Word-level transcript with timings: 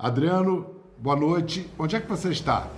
Adriano, 0.00 0.64
boa 0.96 1.16
noite. 1.16 1.68
Onde 1.76 1.96
é 1.96 2.00
que 2.00 2.08
você 2.08 2.28
está? 2.30 2.68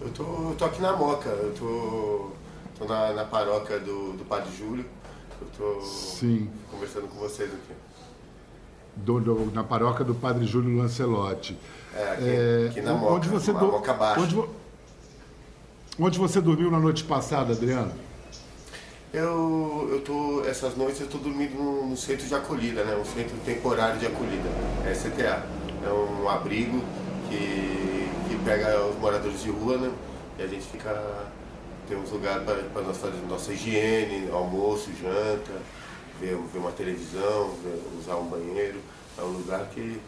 Eu 0.00 0.08
tô, 0.10 0.22
eu 0.22 0.54
tô 0.56 0.64
aqui 0.64 0.80
na 0.80 0.92
Moca, 0.96 1.28
eu 1.30 1.52
tô, 1.54 2.30
tô 2.78 2.84
na, 2.92 3.12
na 3.12 3.24
paróquia 3.24 3.80
do, 3.80 4.12
do 4.12 4.24
Padre 4.24 4.56
Júlio. 4.56 4.84
Eu 5.40 5.48
tô 5.58 5.80
Sim. 5.84 6.48
conversando 6.70 7.08
com 7.08 7.16
vocês 7.18 7.50
aqui. 7.52 7.74
Do, 8.94 9.18
do, 9.18 9.50
na 9.52 9.64
paróquia 9.64 10.04
do 10.04 10.14
Padre 10.14 10.46
Júlio 10.46 10.78
Lancelotti. 10.78 11.58
É, 11.92 12.12
aqui, 12.12 12.66
aqui 12.78 12.80
na 12.80 12.94
Moca, 12.94 13.12
onde 13.14 13.28
você 13.28 13.52
na 13.52 13.58
do- 13.58 13.66
Moca 13.72 13.92
Baixa. 13.94 14.20
Onde, 14.20 14.34
vo- 14.36 14.48
onde 15.98 16.18
você 16.20 16.40
dormiu 16.40 16.70
na 16.70 16.78
noite 16.78 17.02
passada, 17.02 17.52
Adriano? 17.52 17.90
Eu, 19.12 19.88
eu 19.92 20.00
tô, 20.00 20.42
essas 20.48 20.74
noites 20.74 21.00
eu 21.02 21.06
tô 21.08 21.18
dormindo 21.18 21.54
no, 21.54 21.86
no 21.88 21.96
centro 21.96 22.26
de 22.26 22.34
acolhida, 22.34 22.82
né? 22.84 22.96
Um 22.96 23.04
centro 23.04 23.36
temporário 23.44 23.98
de 23.98 24.06
acolhida, 24.06 24.48
é 24.86 24.94
CTA. 24.94 25.42
É 25.84 25.92
um 25.92 26.28
abrigo 26.28 26.82
que, 27.28 28.08
que 28.28 28.36
pega 28.44 28.82
os 28.86 28.96
moradores 28.98 29.42
de 29.42 29.50
rua, 29.50 29.76
né? 29.76 29.92
E 30.38 30.42
a 30.42 30.46
gente 30.46 30.64
fica, 30.64 31.28
tem 31.86 31.96
uns 31.96 32.10
lugares 32.10 32.42
para 32.72 32.82
nós 32.82 32.96
fazer 32.96 33.18
nossa 33.28 33.52
higiene, 33.52 34.30
almoço, 34.32 34.90
janta, 35.00 35.52
ver, 36.18 36.36
ver 36.50 36.58
uma 36.58 36.72
televisão, 36.72 37.50
ver- 37.62 37.82
usar 37.98 38.16
um 38.16 38.24
banheiro. 38.24 38.80
É 39.18 39.22
um 39.22 39.26
lugar 39.32 39.66
que 39.74 40.00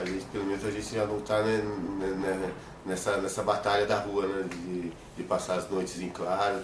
a 0.00 0.04
gente, 0.04 0.24
pelo 0.32 0.44
menos 0.46 0.64
a 0.64 0.70
gente 0.72 0.92
já 0.94 1.06
não 1.06 1.18
está 1.18 1.42
né, 1.42 1.58
né, 1.58 2.52
nessa, 2.84 3.18
nessa 3.18 3.42
batalha 3.44 3.86
da 3.86 4.00
rua, 4.00 4.26
né? 4.26 4.48
De, 4.50 4.92
de 5.16 5.22
passar 5.22 5.54
as 5.58 5.70
noites 5.70 6.00
em 6.00 6.08
claro. 6.08 6.58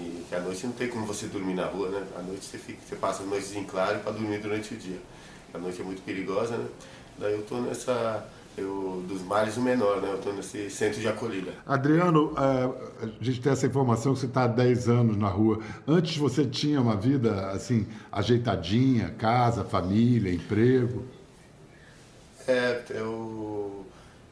Que, 0.00 0.24
que 0.28 0.34
à 0.34 0.40
noite 0.40 0.66
não 0.66 0.72
tem 0.72 0.88
como 0.88 1.04
você 1.04 1.26
dormir 1.26 1.54
na 1.54 1.66
rua, 1.66 1.90
né? 1.90 2.02
À 2.18 2.22
noite 2.22 2.44
você, 2.44 2.56
fica, 2.56 2.78
você 2.86 2.96
passa 2.96 3.22
as 3.22 3.28
noites 3.28 3.54
em 3.54 3.64
claro 3.64 3.98
para 4.00 4.12
dormir 4.12 4.38
durante 4.38 4.72
o 4.72 4.76
dia. 4.76 4.98
A 5.52 5.58
noite 5.58 5.80
é 5.80 5.84
muito 5.84 6.02
perigosa, 6.02 6.56
né? 6.56 6.66
Daí 7.18 7.34
eu 7.34 7.42
tô 7.42 7.60
nessa. 7.60 8.26
Eu, 8.56 9.04
dos 9.06 9.22
males 9.22 9.56
o 9.56 9.60
menor, 9.60 10.00
né? 10.02 10.10
Eu 10.12 10.18
tô 10.18 10.32
nesse 10.32 10.70
centro 10.70 11.00
de 11.00 11.06
acolhida. 11.06 11.52
Adriano, 11.66 12.34
eh, 12.36 13.06
a 13.20 13.24
gente 13.24 13.40
tem 13.40 13.52
essa 13.52 13.66
informação 13.66 14.12
que 14.12 14.20
você 14.20 14.26
está 14.26 14.44
há 14.44 14.48
10 14.48 14.88
anos 14.88 15.16
na 15.16 15.28
rua. 15.28 15.60
Antes 15.86 16.16
você 16.16 16.44
tinha 16.44 16.80
uma 16.80 16.96
vida 16.96 17.50
assim, 17.50 17.86
ajeitadinha, 18.10 19.10
casa, 19.10 19.64
família, 19.64 20.32
emprego. 20.32 21.04
É, 22.46 22.82
eu, 22.90 23.86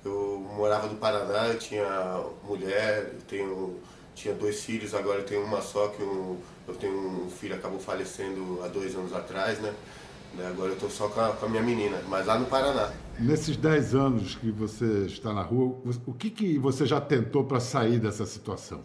eu 0.05 0.47
morava 0.57 0.89
no 0.89 0.97
Paraná, 0.97 1.49
eu 1.49 1.59
tinha 1.59 2.21
mulher, 2.45 3.13
eu 3.15 3.21
tenho, 3.29 3.77
tinha 4.19 4.35
dois 4.35 4.65
filhos, 4.65 4.95
agora 4.95 5.21
eu 5.21 5.25
tenho 5.25 5.45
uma 5.45 5.63
só, 5.63 5.89
que 5.89 6.03
um, 6.03 6.37
eu 6.67 6.75
tenho 6.75 7.25
um 7.25 7.31
filho 7.31 7.55
que 7.55 7.61
acabou 7.61 7.79
falecendo 7.79 8.61
há 8.65 8.69
dois 8.69 8.95
anos 8.97 9.13
atrás, 9.13 9.59
né? 9.61 9.73
Agora 10.47 10.73
eu 10.73 10.77
tô 10.79 10.91
só 10.91 11.09
com 11.09 11.21
a, 11.21 11.29
com 11.33 11.47
a 11.47 11.49
minha 11.49 11.63
menina, 11.63 12.03
mas 12.09 12.27
lá 12.27 12.39
no 12.39 12.47
Paraná. 12.47 12.93
Nesses 13.19 13.57
10 13.57 13.95
anos 13.95 14.35
que 14.35 14.51
você 14.51 15.07
está 15.07 15.33
na 15.33 15.43
rua, 15.43 15.77
o 16.07 16.13
que, 16.13 16.31
que 16.31 16.59
você 16.59 16.85
já 16.85 17.01
tentou 17.01 17.45
para 17.45 17.61
sair 17.61 17.99
dessa 17.99 18.27
situação? 18.27 18.81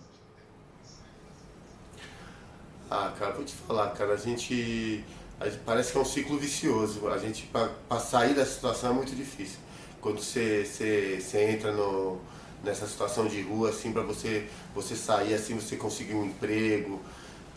Ah, 2.89 3.11
cara, 3.17 3.33
vou 3.33 3.43
te 3.43 3.53
falar, 3.53 3.89
cara, 3.89 4.13
a 4.13 4.17
gente, 4.17 5.03
a 5.39 5.49
gente- 5.49 5.61
parece 5.65 5.91
que 5.91 5.97
é 5.97 6.01
um 6.01 6.05
ciclo 6.05 6.37
vicioso. 6.37 7.07
A 7.07 7.17
gente, 7.17 7.47
para 7.51 7.99
sair 7.99 8.33
dessa 8.35 8.53
situação 8.53 8.91
é 8.91 8.93
muito 8.93 9.15
difícil. 9.15 9.57
Quando 9.99 10.19
você, 10.19 10.63
você, 10.65 11.19
você 11.19 11.43
entra 11.51 11.71
no, 11.71 12.19
nessa 12.63 12.87
situação 12.87 13.27
de 13.27 13.41
rua, 13.41 13.69
assim, 13.69 13.91
para 13.91 14.01
você, 14.01 14.47
você 14.73 14.95
sair, 14.95 15.33
assim, 15.33 15.55
você 15.55 15.75
conseguir 15.75 16.13
um 16.13 16.25
emprego, 16.25 17.01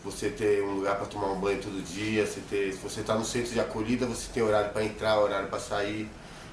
você 0.03 0.29
ter 0.29 0.61
um 0.63 0.75
lugar 0.75 0.97
para 0.97 1.05
tomar 1.05 1.27
um 1.27 1.39
banho 1.39 1.61
todo 1.61 1.81
dia, 1.83 2.25
você 2.25 2.41
ter, 2.49 2.73
se 2.73 2.79
você 2.79 3.01
está 3.01 3.15
no 3.15 3.25
centro 3.25 3.51
de 3.51 3.59
acolhida, 3.59 4.05
você 4.05 4.27
tem 4.33 4.43
horário 4.43 4.71
para 4.71 4.83
entrar, 4.83 5.19
horário 5.19 5.47
para 5.47 5.59
sair. 5.59 6.09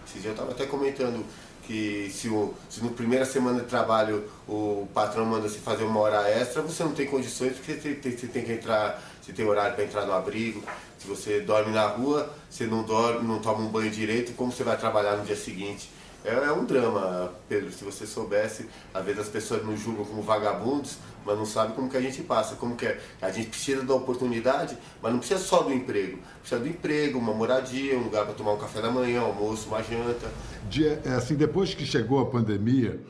Esses 0.06 0.22
dias 0.22 0.26
eu 0.26 0.32
estava 0.32 0.52
até 0.52 0.66
comentando 0.66 1.24
que 1.66 2.10
se, 2.12 2.28
o, 2.28 2.54
se 2.68 2.82
no 2.82 2.90
primeira 2.90 3.24
semana 3.24 3.60
de 3.60 3.66
trabalho 3.66 4.28
o 4.46 4.86
patrão 4.92 5.24
manda 5.24 5.48
você 5.48 5.58
fazer 5.58 5.84
uma 5.84 5.98
hora 5.98 6.28
extra, 6.28 6.62
você 6.62 6.84
não 6.84 6.92
tem 6.92 7.06
condições 7.06 7.54
porque 7.54 7.74
você 7.74 7.94
tem, 7.94 8.12
você 8.12 8.26
tem 8.26 8.44
que 8.44 8.52
entrar, 8.52 9.02
você 9.20 9.32
tem 9.32 9.46
horário 9.46 9.74
para 9.74 9.84
entrar 9.84 10.04
no 10.06 10.12
abrigo. 10.12 10.62
Se 10.98 11.08
você 11.08 11.40
dorme 11.40 11.72
na 11.72 11.86
rua, 11.86 12.32
você 12.48 12.66
não 12.66 12.82
dorme, 12.82 13.26
não 13.26 13.38
toma 13.40 13.60
um 13.60 13.68
banho 13.68 13.90
direito, 13.90 14.32
como 14.34 14.52
você 14.52 14.62
vai 14.62 14.76
trabalhar 14.76 15.16
no 15.16 15.24
dia 15.24 15.36
seguinte? 15.36 15.88
É, 16.24 16.32
é 16.32 16.52
um 16.52 16.64
drama, 16.64 17.32
Pedro. 17.48 17.70
Se 17.70 17.84
você 17.84 18.06
soubesse, 18.06 18.66
às 18.94 19.04
vezes 19.04 19.20
as 19.20 19.28
pessoas 19.28 19.62
nos 19.62 19.78
julgam 19.78 20.06
como 20.06 20.22
vagabundos, 20.22 20.96
mas 21.24 21.36
não 21.36 21.44
sabem 21.44 21.76
como 21.76 21.90
que 21.90 21.96
a 21.98 22.00
gente 22.00 22.22
passa, 22.22 22.56
como 22.56 22.74
que 22.74 22.86
é. 22.86 23.00
A 23.20 23.30
gente 23.30 23.50
precisa 23.50 23.82
da 23.82 23.94
oportunidade, 23.94 24.78
mas 25.02 25.12
não 25.12 25.18
precisa 25.18 25.38
só 25.40 25.62
do 25.62 25.72
emprego. 25.72 26.18
Precisa 26.40 26.60
do 26.60 26.66
emprego, 26.66 27.18
uma 27.18 27.34
moradia, 27.34 27.98
um 27.98 28.04
lugar 28.04 28.24
para 28.24 28.34
tomar 28.34 28.52
um 28.52 28.58
café 28.58 28.80
da 28.80 28.90
manhã, 28.90 29.20
um 29.20 29.26
almoço, 29.26 29.68
uma 29.68 29.82
janta. 29.82 30.32
De, 30.68 30.86
é, 30.88 31.14
assim, 31.14 31.34
depois 31.34 31.74
que 31.74 31.84
chegou 31.84 32.18
a 32.18 32.26
pandemia, 32.26 33.04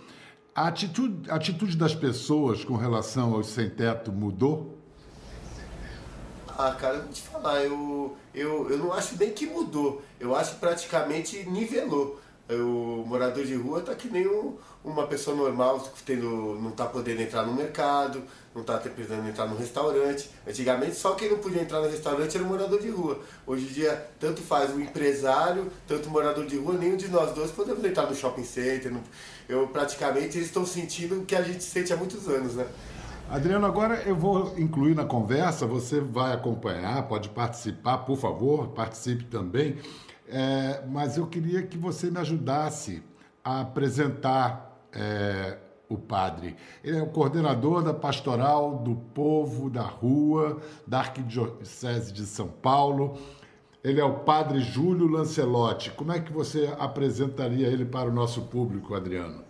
a 0.53 0.67
atitude, 0.67 1.31
a 1.31 1.37
atitude 1.37 1.77
das 1.77 1.95
pessoas 1.95 2.65
com 2.65 2.75
relação 2.75 3.35
aos 3.35 3.47
sem-teto 3.47 4.11
mudou? 4.11 4.77
Ah, 6.57 6.73
cara, 6.73 6.97
eu 6.97 7.03
vou 7.03 7.13
te 7.13 7.23
falar, 7.23 7.63
eu, 7.65 8.17
eu, 8.33 8.71
eu 8.71 8.79
não 8.79 8.93
acho 8.93 9.17
nem 9.19 9.33
que 9.33 9.45
mudou, 9.45 10.03
eu 10.21 10.37
acho 10.37 10.55
que 10.55 10.61
praticamente 10.61 11.49
nivelou. 11.51 12.21
O 12.51 13.05
morador 13.07 13.43
de 13.45 13.55
rua 13.55 13.81
tá 13.81 13.95
que 13.95 14.09
nem 14.09 14.27
um- 14.29 14.55
uma 14.85 15.07
pessoa 15.07 15.35
normal, 15.35 15.83
tendo, 16.05 16.59
não 16.61 16.71
tá 16.73 16.85
podendo 16.85 17.23
entrar 17.23 17.47
no 17.47 17.55
mercado, 17.55 18.23
não 18.55 18.63
tá 18.63 18.79
te- 18.79 18.91
podendo 18.91 19.27
entrar 19.27 19.47
no 19.47 19.57
restaurante. 19.57 20.29
Antigamente 20.47 20.95
só 20.95 21.15
quem 21.15 21.31
não 21.31 21.39
podia 21.39 21.63
entrar 21.63 21.81
no 21.81 21.89
restaurante 21.89 22.37
era 22.37 22.45
o 22.45 22.49
morador 22.49 22.79
de 22.83 22.91
rua. 22.91 23.19
Hoje 23.47 23.65
em 23.65 23.73
dia, 23.73 24.11
tanto 24.21 24.43
faz 24.43 24.75
o 24.75 24.79
empresário, 24.81 25.73
tanto 25.89 26.09
o 26.09 26.13
morador 26.13 26.45
de 26.45 26.59
rua, 26.59 26.75
nenhum 26.75 26.97
de 26.99 27.09
nós 27.09 27.33
dois 27.35 27.51
podemos 27.51 27.83
entrar 27.83 28.07
no 28.11 28.15
shopping 28.15 28.45
center. 28.45 28.93
eu 29.49 29.67
praticamente 29.69 30.39
estão 30.39 30.65
sentindo 30.67 31.21
o 31.21 31.25
que 31.27 31.35
a 31.37 31.43
gente 31.43 31.63
sente 31.65 31.93
há 31.93 31.97
muitos 31.97 32.29
anos, 32.29 32.55
né? 32.55 32.67
Adriano, 33.29 33.67
agora 33.67 34.03
eu 34.03 34.15
vou 34.15 34.55
incluir 34.59 34.95
na 34.95 35.05
conversa, 35.05 35.67
você 35.67 36.01
vai 36.01 36.33
acompanhar, 36.33 37.09
pode 37.09 37.31
participar, 37.31 37.99
por 37.99 38.17
favor, 38.17 38.69
participe 38.69 39.25
também. 39.25 39.79
É, 40.29 40.85
mas 40.89 41.17
eu 41.17 41.27
queria 41.27 41.63
que 41.63 41.77
você 41.77 42.11
me 42.11 42.19
ajudasse 42.19 43.03
a 43.43 43.63
apresentar 43.63 44.89
é, 44.93 45.59
o 45.89 45.97
padre. 45.97 46.57
Ele 46.83 46.99
é 46.99 47.03
o 47.03 47.07
coordenador 47.07 47.83
da 47.83 47.95
Pastoral 47.95 48.79
do 48.79 48.95
Povo 48.95 49.71
da 49.71 49.83
Rua, 49.83 50.59
da 50.87 51.01
Arquidiocese 51.01 52.13
de 52.13 52.27
São 52.27 52.49
Paulo. 52.49 53.19
Ele 53.83 54.01
é 54.01 54.05
o 54.05 54.21
padre 54.21 54.61
Júlio 54.61 55.09
Lancelotti. 55.09 55.91
Como 55.91 56.13
é 56.13 56.21
que 56.21 56.33
você 56.33 56.75
apresentaria 56.79 57.67
ele 57.69 57.85
para 57.85 58.09
o 58.09 58.13
nosso 58.13 58.43
público, 58.43 58.95
Adriano? 58.95 59.44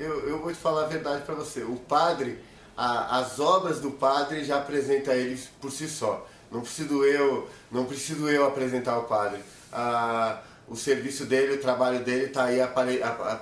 Eu, 0.00 0.28
eu, 0.28 0.38
vou 0.38 0.50
te 0.50 0.58
falar 0.58 0.84
a 0.84 0.88
verdade 0.88 1.24
para 1.24 1.34
você. 1.34 1.62
O 1.62 1.76
padre, 1.76 2.38
a- 2.76 3.18
as 3.18 3.38
obras 3.38 3.80
do 3.80 3.90
padre 3.90 4.42
já 4.44 4.56
apresenta 4.56 5.12
ele 5.14 5.38
por 5.60 5.70
si 5.70 5.86
só. 5.88 6.26
Não 6.50 6.62
preciso 6.62 7.04
eu, 7.04 7.46
não 7.70 7.84
preciso 7.84 8.28
eu 8.28 8.46
apresentar 8.46 8.98
o 8.98 9.04
padre. 9.04 9.40
O 10.66 10.74
serviço 10.76 11.26
dele, 11.26 11.54
o 11.56 11.60
trabalho 11.60 12.02
dele 12.04 12.26
está 12.26 12.44
aí 12.44 12.58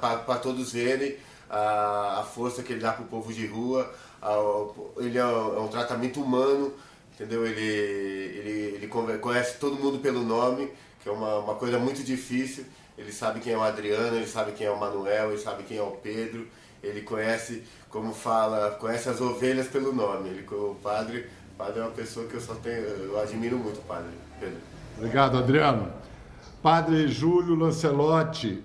para 0.00 0.38
todos 0.38 0.72
verem. 0.72 1.16
A, 1.48 2.20
a 2.20 2.24
força 2.24 2.62
que 2.62 2.72
ele 2.74 2.80
dá 2.80 2.92
para 2.92 3.04
o 3.04 3.08
povo 3.08 3.32
de 3.32 3.46
rua. 3.46 3.90
a- 4.20 4.66
ele 4.98 5.16
é 5.16 5.24
um, 5.24 5.56
é 5.58 5.60
um 5.60 5.68
tratamento 5.68 6.20
humano, 6.20 6.74
entendeu? 7.14 7.46
Ele, 7.46 7.60
ele, 7.62 8.50
ele 8.76 9.18
conhece 9.20 9.58
todo 9.58 9.76
mundo 9.76 10.00
pelo 10.00 10.22
nome, 10.24 10.70
que 11.00 11.08
é 11.08 11.12
uma, 11.12 11.38
uma 11.38 11.54
coisa 11.54 11.78
muito 11.78 12.02
difícil. 12.02 12.64
Ele 12.96 13.12
sabe 13.12 13.40
quem 13.40 13.52
é 13.52 13.56
o 13.56 13.62
Adriano, 13.62 14.16
ele 14.16 14.26
sabe 14.26 14.52
quem 14.52 14.66
é 14.66 14.70
o 14.70 14.78
Manuel, 14.78 15.30
ele 15.30 15.38
sabe 15.38 15.62
quem 15.62 15.76
é 15.76 15.82
o 15.82 15.92
Pedro. 15.92 16.46
Ele 16.82 17.02
conhece, 17.02 17.64
como 17.88 18.12
fala, 18.12 18.72
conhece 18.72 19.08
as 19.08 19.20
ovelhas 19.20 19.68
pelo 19.68 19.92
nome. 19.92 20.28
Ele, 20.30 20.46
o 20.50 20.76
padre, 20.82 21.26
o 21.52 21.56
padre 21.56 21.80
é 21.80 21.82
uma 21.82 21.92
pessoa 21.92 22.26
que 22.26 22.34
eu 22.34 22.40
só 22.40 22.54
tenho, 22.54 22.76
eu 22.76 23.20
admiro 23.20 23.58
muito 23.58 23.78
o 23.78 23.82
padre, 23.82 24.10
Pedro. 24.38 24.58
Obrigado, 24.96 25.38
Adriano. 25.38 25.92
Padre 26.62 27.06
Júlio 27.06 27.54
Lancelotti, 27.54 28.64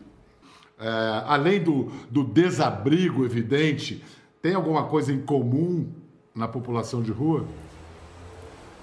é, 0.79 1.23
além 1.25 1.63
do, 1.63 1.91
do 2.09 2.23
desabrigo 2.23 3.23
evidente, 3.23 4.03
tem 4.41 4.55
alguma 4.55 4.85
coisa 4.85 5.13
em 5.13 5.21
comum 5.21 5.91
na 6.33 6.47
população 6.47 7.01
de 7.01 7.11
rua? 7.11 7.45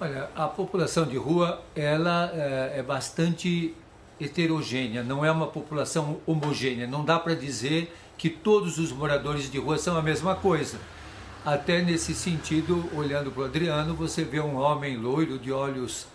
Olha, 0.03 0.31
a 0.35 0.47
população 0.47 1.05
de 1.05 1.15
rua 1.15 1.61
ela 1.75 2.31
é, 2.33 2.79
é 2.79 2.81
bastante 2.81 3.75
heterogênea, 4.19 5.03
não 5.03 5.23
é 5.23 5.31
uma 5.31 5.45
população 5.45 6.19
homogênea. 6.25 6.87
Não 6.87 7.05
dá 7.05 7.19
para 7.19 7.35
dizer 7.35 7.95
que 8.17 8.27
todos 8.27 8.79
os 8.79 8.91
moradores 8.91 9.51
de 9.51 9.59
rua 9.59 9.77
são 9.77 9.95
a 9.95 10.01
mesma 10.01 10.33
coisa. 10.33 10.79
Até 11.45 11.83
nesse 11.83 12.15
sentido, 12.15 12.83
olhando 12.95 13.29
para 13.29 13.43
o 13.43 13.45
Adriano, 13.45 13.93
você 13.93 14.23
vê 14.23 14.39
um 14.39 14.55
homem 14.55 14.97
loiro 14.97 15.37
de 15.37 15.51
olhos 15.51 16.07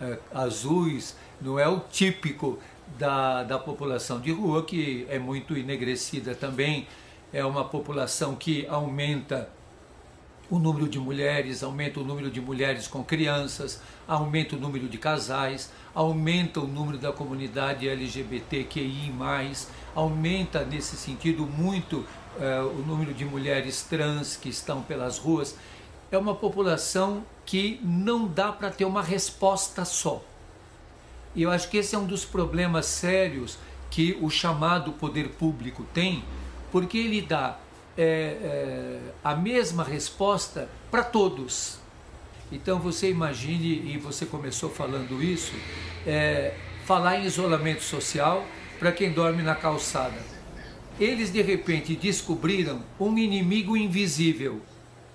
eh, 0.00 0.18
azuis, 0.32 1.14
não 1.38 1.58
é 1.58 1.68
o 1.68 1.80
típico 1.80 2.58
da, 2.98 3.42
da 3.42 3.58
população 3.58 4.22
de 4.22 4.32
rua, 4.32 4.64
que 4.64 5.06
é 5.10 5.18
muito 5.18 5.54
enegrecida 5.54 6.34
também. 6.34 6.88
É 7.30 7.44
uma 7.44 7.66
população 7.66 8.36
que 8.36 8.66
aumenta 8.68 9.50
o 10.50 10.58
número 10.58 10.88
de 10.88 10.98
mulheres, 10.98 11.62
aumenta 11.62 12.00
o 12.00 12.04
número 12.04 12.30
de 12.30 12.40
mulheres 12.40 12.86
com 12.86 13.02
crianças, 13.02 13.80
aumenta 14.06 14.56
o 14.56 14.58
número 14.58 14.88
de 14.88 14.98
casais, 14.98 15.70
aumenta 15.94 16.60
o 16.60 16.66
número 16.66 16.98
da 16.98 17.12
comunidade 17.12 17.88
LGBTQI, 17.88 19.12
aumenta 19.94 20.64
nesse 20.64 20.96
sentido 20.96 21.46
muito 21.46 22.04
eh, 22.38 22.60
o 22.60 22.84
número 22.86 23.14
de 23.14 23.24
mulheres 23.24 23.82
trans 23.82 24.36
que 24.36 24.48
estão 24.48 24.82
pelas 24.82 25.18
ruas. 25.18 25.56
É 26.10 26.18
uma 26.18 26.34
população 26.34 27.24
que 27.46 27.80
não 27.82 28.26
dá 28.26 28.52
para 28.52 28.70
ter 28.70 28.84
uma 28.84 29.02
resposta 29.02 29.84
só. 29.84 30.22
E 31.34 31.42
eu 31.42 31.50
acho 31.50 31.68
que 31.68 31.78
esse 31.78 31.94
é 31.94 31.98
um 31.98 32.06
dos 32.06 32.24
problemas 32.24 32.86
sérios 32.86 33.58
que 33.90 34.16
o 34.20 34.30
chamado 34.30 34.92
poder 34.92 35.30
público 35.30 35.84
tem, 35.92 36.24
porque 36.70 36.98
ele 36.98 37.22
dá 37.22 37.56
é, 37.96 38.02
é, 38.02 38.98
a 39.22 39.34
mesma 39.34 39.84
resposta 39.84 40.68
para 40.90 41.02
todos. 41.02 41.78
Então 42.50 42.78
você 42.78 43.10
imagine, 43.10 43.92
e 43.92 43.98
você 43.98 44.26
começou 44.26 44.70
falando 44.70 45.22
isso, 45.22 45.52
é, 46.06 46.54
falar 46.84 47.18
em 47.18 47.24
isolamento 47.24 47.82
social 47.82 48.44
para 48.78 48.92
quem 48.92 49.12
dorme 49.12 49.42
na 49.42 49.54
calçada. 49.54 50.18
Eles 50.98 51.32
de 51.32 51.42
repente 51.42 51.96
descobriram 51.96 52.82
um 53.00 53.16
inimigo 53.18 53.76
invisível 53.76 54.60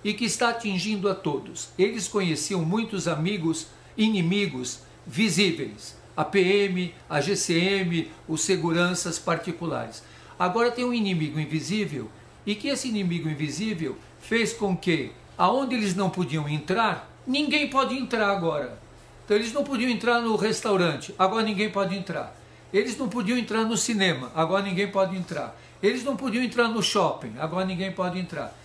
e 0.04 0.14
que 0.14 0.26
está 0.26 0.50
atingindo 0.50 1.10
a 1.10 1.16
todos. 1.16 1.70
Eles 1.78 2.08
conheciam 2.08 2.64
muitos 2.64 3.08
amigos 3.08 3.68
inimigos 3.98 4.80
visíveis, 5.06 5.96
a 6.16 6.24
PM, 6.26 6.94
a 7.10 7.22
GCM, 7.22 8.10
os 8.28 8.42
seguranças 8.42 9.18
particulares. 9.20 10.04
Agora 10.38 10.72
tem 10.72 10.86
um 10.86 10.94
inimigo 10.94 11.40
invisível 11.40 12.10
e 12.46 12.56
que 12.56 12.68
esse 12.68 12.88
inimigo 12.88 13.30
invisível 13.30 13.98
fez 14.22 14.54
com 14.54 14.76
que, 14.76 15.12
aonde 15.38 15.76
eles 15.76 15.96
não 15.96 16.10
podiam 16.10 16.48
entrar, 16.48 17.10
ninguém 17.26 17.70
pode 17.70 17.96
entrar 17.96 18.30
agora. 18.30 18.78
Então 19.26 19.38
eles 19.38 19.54
não 19.54 19.64
podiam 19.64 19.90
entrar 19.90 20.22
no 20.22 20.36
restaurante, 20.36 21.14
agora 21.18 21.44
ninguém 21.44 21.70
pode 21.70 21.96
entrar. 21.96 22.36
Eles 22.74 22.98
não 22.98 23.10
podiam 23.10 23.38
entrar 23.38 23.64
no 23.64 23.78
cinema, 23.78 24.32
agora 24.36 24.64
ninguém 24.64 24.92
pode 24.92 25.16
entrar. 25.16 25.56
Eles 25.82 26.04
não 26.04 26.16
podiam 26.16 26.44
entrar 26.44 26.68
no 26.68 26.84
shopping, 26.84 27.34
agora 27.40 27.66
ninguém 27.66 27.92
pode 27.92 28.20
entrar. 28.20 28.56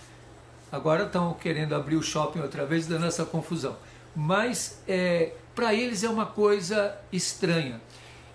Agora 0.71 1.05
estão 1.05 1.35
querendo 1.35 1.75
abrir 1.75 1.97
o 1.97 2.03
shopping 2.03 2.41
outra 2.41 2.67
vez, 2.67 2.87
dando 2.87 3.07
essa 3.07 3.25
confusão. 3.25 3.77
Mas 4.15 4.83
é, 4.89 5.33
para 5.55 5.73
eles 5.73 6.03
é 6.03 6.09
uma 6.09 6.27
coisa 6.27 6.97
estranha. 7.13 7.81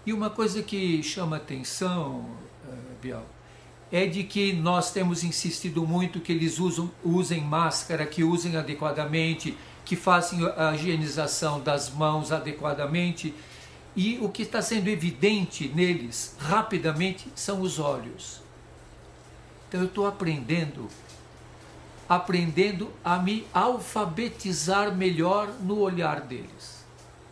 E 0.06 0.14
uma 0.14 0.30
coisa 0.30 0.64
que 0.64 1.04
chama 1.04 1.36
atenção, 1.36 2.26
uh, 2.66 2.96
Bial, 3.02 3.26
é 3.92 4.06
de 4.06 4.24
que 4.24 4.54
nós 4.54 4.92
temos 4.92 5.24
insistido 5.24 5.86
muito 5.86 6.20
que 6.20 6.32
eles 6.32 6.60
usam, 6.60 6.92
usem 7.04 7.42
máscara, 7.42 8.06
que 8.06 8.24
usem 8.24 8.56
adequadamente, 8.56 9.58
que 9.84 9.96
façam 9.96 10.54
a 10.56 10.76
higienização 10.76 11.60
das 11.60 11.90
mãos 11.90 12.32
adequadamente. 12.32 13.34
E 13.96 14.20
o 14.22 14.30
que 14.30 14.44
está 14.44 14.62
sendo 14.62 14.88
evidente 14.88 15.68
neles 15.68 16.36
rapidamente 16.40 17.28
são 17.34 17.62
os 17.62 17.80
olhos. 17.80 18.42
Então 19.68 19.82
eu 19.82 19.88
estou 19.88 20.08
aprendendo, 20.08 20.88
aprendendo 22.08 22.90
a 23.04 23.18
me 23.18 23.48
alfabetizar 23.54 24.96
melhor 24.96 25.50
no 25.62 25.80
olhar 25.80 26.22
deles. 26.22 26.80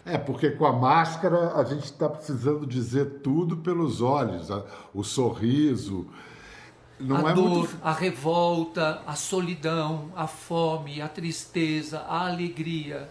É, 0.03 0.17
porque 0.17 0.51
com 0.51 0.65
a 0.65 0.71
máscara 0.71 1.53
a 1.53 1.63
gente 1.63 1.83
está 1.83 2.09
precisando 2.09 2.65
dizer 2.65 3.19
tudo 3.21 3.57
pelos 3.57 4.01
olhos, 4.01 4.47
o 4.93 5.03
sorriso, 5.03 6.07
não 6.99 7.25
a 7.25 7.31
é 7.31 7.33
dor, 7.33 7.49
muito... 7.49 7.77
a 7.83 7.93
revolta, 7.93 9.01
a 9.05 9.15
solidão, 9.15 10.11
a 10.15 10.27
fome, 10.27 11.01
a 11.01 11.07
tristeza, 11.07 11.99
a 11.99 12.27
alegria. 12.27 13.07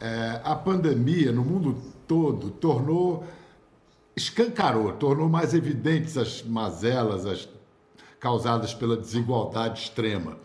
É, 0.00 0.40
a 0.44 0.54
pandemia 0.54 1.32
no 1.32 1.44
mundo 1.44 1.80
todo 2.06 2.50
tornou, 2.50 3.24
escancarou, 4.14 4.92
tornou 4.92 5.28
mais 5.28 5.54
evidentes 5.54 6.16
as 6.16 6.42
mazelas 6.42 7.24
as 7.26 7.48
causadas 8.18 8.74
pela 8.74 8.96
desigualdade 8.96 9.82
extrema. 9.82 10.36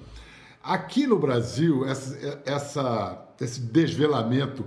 Aqui 0.63 1.07
no 1.07 1.17
Brasil, 1.17 1.85
essa, 1.87 2.41
essa, 2.45 3.27
esse 3.39 3.59
desvelamento 3.59 4.65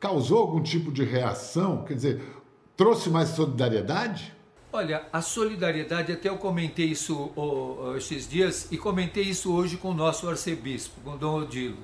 causou 0.00 0.38
algum 0.38 0.60
tipo 0.60 0.90
de 0.90 1.04
reação? 1.04 1.84
Quer 1.84 1.94
dizer, 1.94 2.22
trouxe 2.76 3.08
mais 3.08 3.28
solidariedade? 3.30 4.35
Olha, 4.72 5.06
a 5.12 5.22
solidariedade, 5.22 6.12
até 6.12 6.28
eu 6.28 6.36
comentei 6.36 6.86
isso 6.86 7.32
esses 7.96 8.28
dias 8.28 8.70
e 8.70 8.76
comentei 8.76 9.22
isso 9.22 9.54
hoje 9.54 9.76
com 9.76 9.90
o 9.90 9.94
nosso 9.94 10.28
arcebispo, 10.28 11.00
com 11.02 11.16
Dom 11.16 11.42
Odilo. 11.42 11.78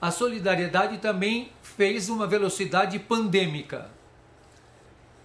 A 0.00 0.10
solidariedade 0.10 0.98
também 0.98 1.52
fez 1.62 2.08
uma 2.08 2.26
velocidade 2.26 2.98
pandêmica, 2.98 3.90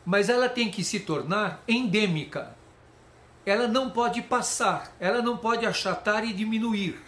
mas 0.05 0.29
ela 0.29 0.47
tem 0.47 0.69
que 0.69 0.83
se 0.83 0.99
tornar 0.99 1.63
endêmica. 1.67 2.55
Ela 3.45 3.67
não 3.67 3.89
pode 3.89 4.21
passar, 4.21 4.95
ela 4.99 5.21
não 5.21 5.37
pode 5.37 5.65
achatar 5.65 6.23
e 6.23 6.33
diminuir. 6.33 6.99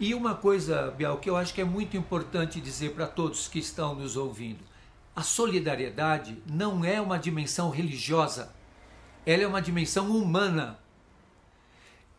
E 0.00 0.14
uma 0.14 0.34
coisa, 0.34 0.90
Bial, 0.90 1.18
que 1.18 1.28
eu 1.28 1.36
acho 1.36 1.54
que 1.54 1.60
é 1.60 1.64
muito 1.64 1.96
importante 1.96 2.60
dizer 2.60 2.94
para 2.94 3.06
todos 3.06 3.46
que 3.46 3.58
estão 3.58 3.94
nos 3.94 4.16
ouvindo: 4.16 4.64
a 5.14 5.22
solidariedade 5.22 6.42
não 6.50 6.84
é 6.84 7.00
uma 7.00 7.18
dimensão 7.18 7.70
religiosa 7.70 8.58
ela 9.24 9.42
é 9.42 9.46
uma 9.46 9.62
dimensão 9.62 10.10
humana. 10.10 10.78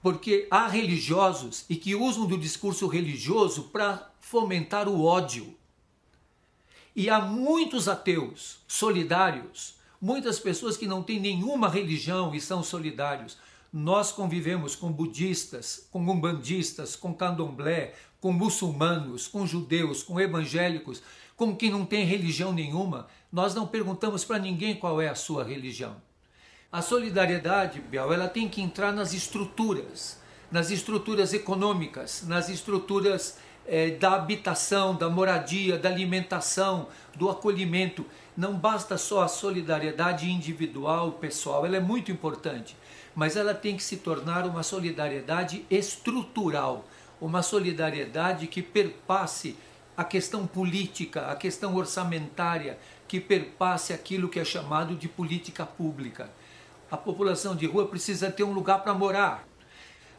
Porque 0.01 0.47
há 0.49 0.67
religiosos 0.67 1.65
e 1.69 1.75
que 1.75 1.95
usam 1.95 2.25
do 2.25 2.37
discurso 2.37 2.87
religioso 2.87 3.63
para 3.65 4.11
fomentar 4.19 4.87
o 4.87 5.03
ódio. 5.03 5.55
E 6.95 7.09
há 7.09 7.21
muitos 7.21 7.87
ateus 7.87 8.59
solidários, 8.67 9.75
muitas 10.01 10.39
pessoas 10.39 10.75
que 10.75 10.87
não 10.87 11.03
têm 11.03 11.19
nenhuma 11.19 11.69
religião 11.69 12.33
e 12.33 12.41
são 12.41 12.63
solidários. 12.63 13.37
Nós 13.71 14.11
convivemos 14.11 14.75
com 14.75 14.91
budistas, 14.91 15.87
com 15.91 15.99
umbandistas, 15.99 16.95
com 16.95 17.13
candomblé, 17.13 17.93
com 18.19 18.33
muçulmanos, 18.33 19.27
com 19.27 19.47
judeus, 19.47 20.03
com 20.03 20.19
evangélicos, 20.19 21.01
com 21.35 21.55
quem 21.55 21.71
não 21.71 21.85
tem 21.85 22.05
religião 22.05 22.51
nenhuma. 22.51 23.07
Nós 23.31 23.55
não 23.55 23.65
perguntamos 23.65 24.25
para 24.25 24.37
ninguém 24.37 24.75
qual 24.75 25.01
é 25.01 25.07
a 25.07 25.15
sua 25.15 25.43
religião. 25.43 25.95
A 26.73 26.81
solidariedade, 26.81 27.81
Biel, 27.81 28.13
ela 28.13 28.29
tem 28.29 28.47
que 28.47 28.61
entrar 28.61 28.93
nas 28.93 29.11
estruturas, 29.11 30.17
nas 30.49 30.71
estruturas 30.71 31.33
econômicas, 31.33 32.23
nas 32.25 32.47
estruturas 32.47 33.37
é, 33.67 33.89
da 33.89 34.13
habitação, 34.13 34.95
da 34.95 35.09
moradia, 35.09 35.77
da 35.77 35.89
alimentação, 35.89 36.87
do 37.13 37.29
acolhimento. 37.29 38.05
Não 38.37 38.53
basta 38.53 38.97
só 38.97 39.21
a 39.21 39.27
solidariedade 39.27 40.31
individual, 40.31 41.11
pessoal, 41.11 41.65
ela 41.65 41.75
é 41.75 41.81
muito 41.81 42.09
importante, 42.09 42.77
mas 43.13 43.35
ela 43.35 43.53
tem 43.53 43.75
que 43.75 43.83
se 43.83 43.97
tornar 43.97 44.45
uma 44.45 44.63
solidariedade 44.63 45.65
estrutural, 45.69 46.85
uma 47.19 47.41
solidariedade 47.41 48.47
que 48.47 48.61
perpasse 48.61 49.57
a 49.97 50.05
questão 50.05 50.47
política, 50.47 51.27
a 51.27 51.35
questão 51.35 51.75
orçamentária, 51.75 52.79
que 53.09 53.19
perpasse 53.19 53.91
aquilo 53.91 54.29
que 54.29 54.39
é 54.39 54.45
chamado 54.45 54.95
de 54.95 55.09
política 55.09 55.65
pública 55.65 56.29
a 56.91 56.97
população 56.97 57.55
de 57.55 57.65
rua 57.65 57.87
precisa 57.87 58.29
ter 58.29 58.43
um 58.43 58.51
lugar 58.51 58.83
para 58.83 58.93
morar. 58.93 59.47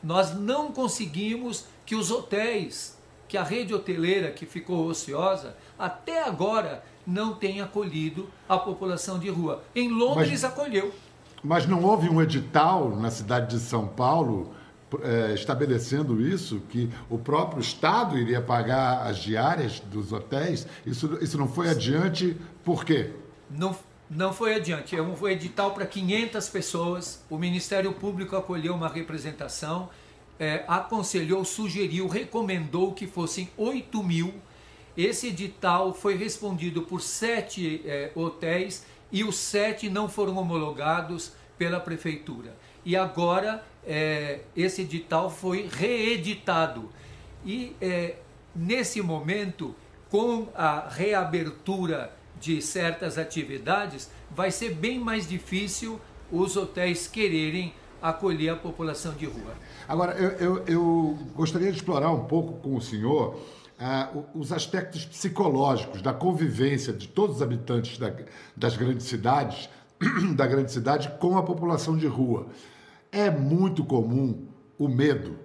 Nós 0.03 0.35
não 0.35 0.73
conseguimos 0.73 1.67
que 1.85 1.95
os 1.95 2.11
hotéis, 2.11 2.99
que 3.29 3.37
a 3.37 3.45
rede 3.45 3.75
hoteleira 3.75 4.31
que 4.31 4.47
ficou 4.47 4.87
ociosa, 4.87 5.55
até 5.79 6.25
agora 6.25 6.83
não 7.07 7.35
tenha 7.35 7.65
acolhido 7.65 8.29
a 8.49 8.57
população 8.57 9.19
de 9.19 9.29
rua. 9.29 9.63
Em 9.75 9.91
Londres 9.91 10.31
mas, 10.31 10.45
acolheu. 10.45 10.93
Mas 11.43 11.67
não 11.67 11.85
houve 11.85 12.09
um 12.09 12.23
edital 12.23 12.97
na 12.97 13.11
cidade 13.11 13.55
de 13.55 13.61
São 13.61 13.87
Paulo 13.87 14.55
é, 15.03 15.35
estabelecendo 15.35 16.21
isso, 16.21 16.61
que 16.69 16.91
o 17.09 17.19
próprio 17.19 17.61
Estado 17.61 18.19
iria 18.19 18.41
pagar 18.41 19.07
as 19.07 19.19
diárias 19.19 19.81
dos 19.81 20.13
hotéis? 20.13 20.67
Isso, 20.87 21.19
isso 21.21 21.39
não 21.39 21.49
foi 21.49 21.69
adiante 21.69 22.37
por 22.65 22.85
quê? 22.85 23.11
Não, 23.51 23.77
não 24.15 24.33
foi 24.33 24.55
adiante. 24.55 24.95
É 24.95 25.03
um 25.03 25.29
edital 25.29 25.73
para 25.73 25.87
500 25.87 26.49
pessoas. 26.49 27.25
O 27.31 27.39
Ministério 27.39 27.93
Público 27.93 28.37
acolheu 28.37 28.75
uma 28.75 28.89
representação, 28.89 29.89
é, 30.39 30.65
aconselhou, 30.69 31.45
sugeriu, 31.45 32.07
recomendou 32.07 32.93
que 32.93 33.07
fossem 33.07 33.49
8 33.57 34.03
mil. 34.03 34.35
Esse 34.97 35.29
edital 35.29 35.95
foi 35.95 36.15
respondido 36.15 36.83
por 36.83 37.01
sete 37.01 37.83
é, 37.87 38.11
hotéis 38.15 38.85
e 39.11 39.25
os 39.25 39.37
sete 39.37 39.89
não 39.89 40.09
foram 40.09 40.37
homologados 40.37 41.33
pela 41.57 41.81
prefeitura. 41.81 42.55
E 42.85 42.95
agora 42.95 43.65
é, 43.87 44.41
esse 44.55 44.83
edital 44.83 45.31
foi 45.31 45.69
reeditado. 45.73 46.91
E 47.47 47.75
é, 47.81 48.17
nesse 48.55 49.01
momento, 49.01 49.75
com 50.11 50.49
a 50.55 50.89
reabertura 50.91 52.13
de 52.41 52.61
certas 52.61 53.19
atividades, 53.19 54.11
vai 54.31 54.51
ser 54.51 54.75
bem 54.75 54.99
mais 54.99 55.29
difícil 55.29 56.01
os 56.31 56.57
hotéis 56.57 57.07
quererem 57.07 57.75
acolher 58.01 58.51
a 58.51 58.57
população 58.57 59.13
de 59.15 59.27
rua. 59.27 59.55
Agora, 59.87 60.13
eu, 60.15 60.31
eu, 60.39 60.65
eu 60.67 61.19
gostaria 61.35 61.71
de 61.71 61.77
explorar 61.77 62.11
um 62.11 62.25
pouco 62.25 62.55
com 62.61 62.75
o 62.75 62.81
senhor 62.81 63.37
uh, 63.79 64.25
os 64.35 64.53
aspectos 64.53 65.05
psicológicos 65.05 66.03
da 66.03 66.13
convivência 66.13 66.93
de 66.93 67.07
todos 67.07 67.37
os 67.37 67.43
habitantes 67.43 67.99
da, 67.99 68.13
das 68.57 68.77
grandes 68.77 69.07
cidades, 69.07 69.69
da 70.35 70.47
grande 70.47 70.73
cidade, 70.73 71.13
com 71.21 71.37
a 71.39 71.43
população 71.43 71.97
de 71.97 72.07
rua. 72.07 72.49
É 73.13 73.31
muito 73.31 73.85
comum 73.85 74.47
o 74.79 74.89
medo. 74.89 75.39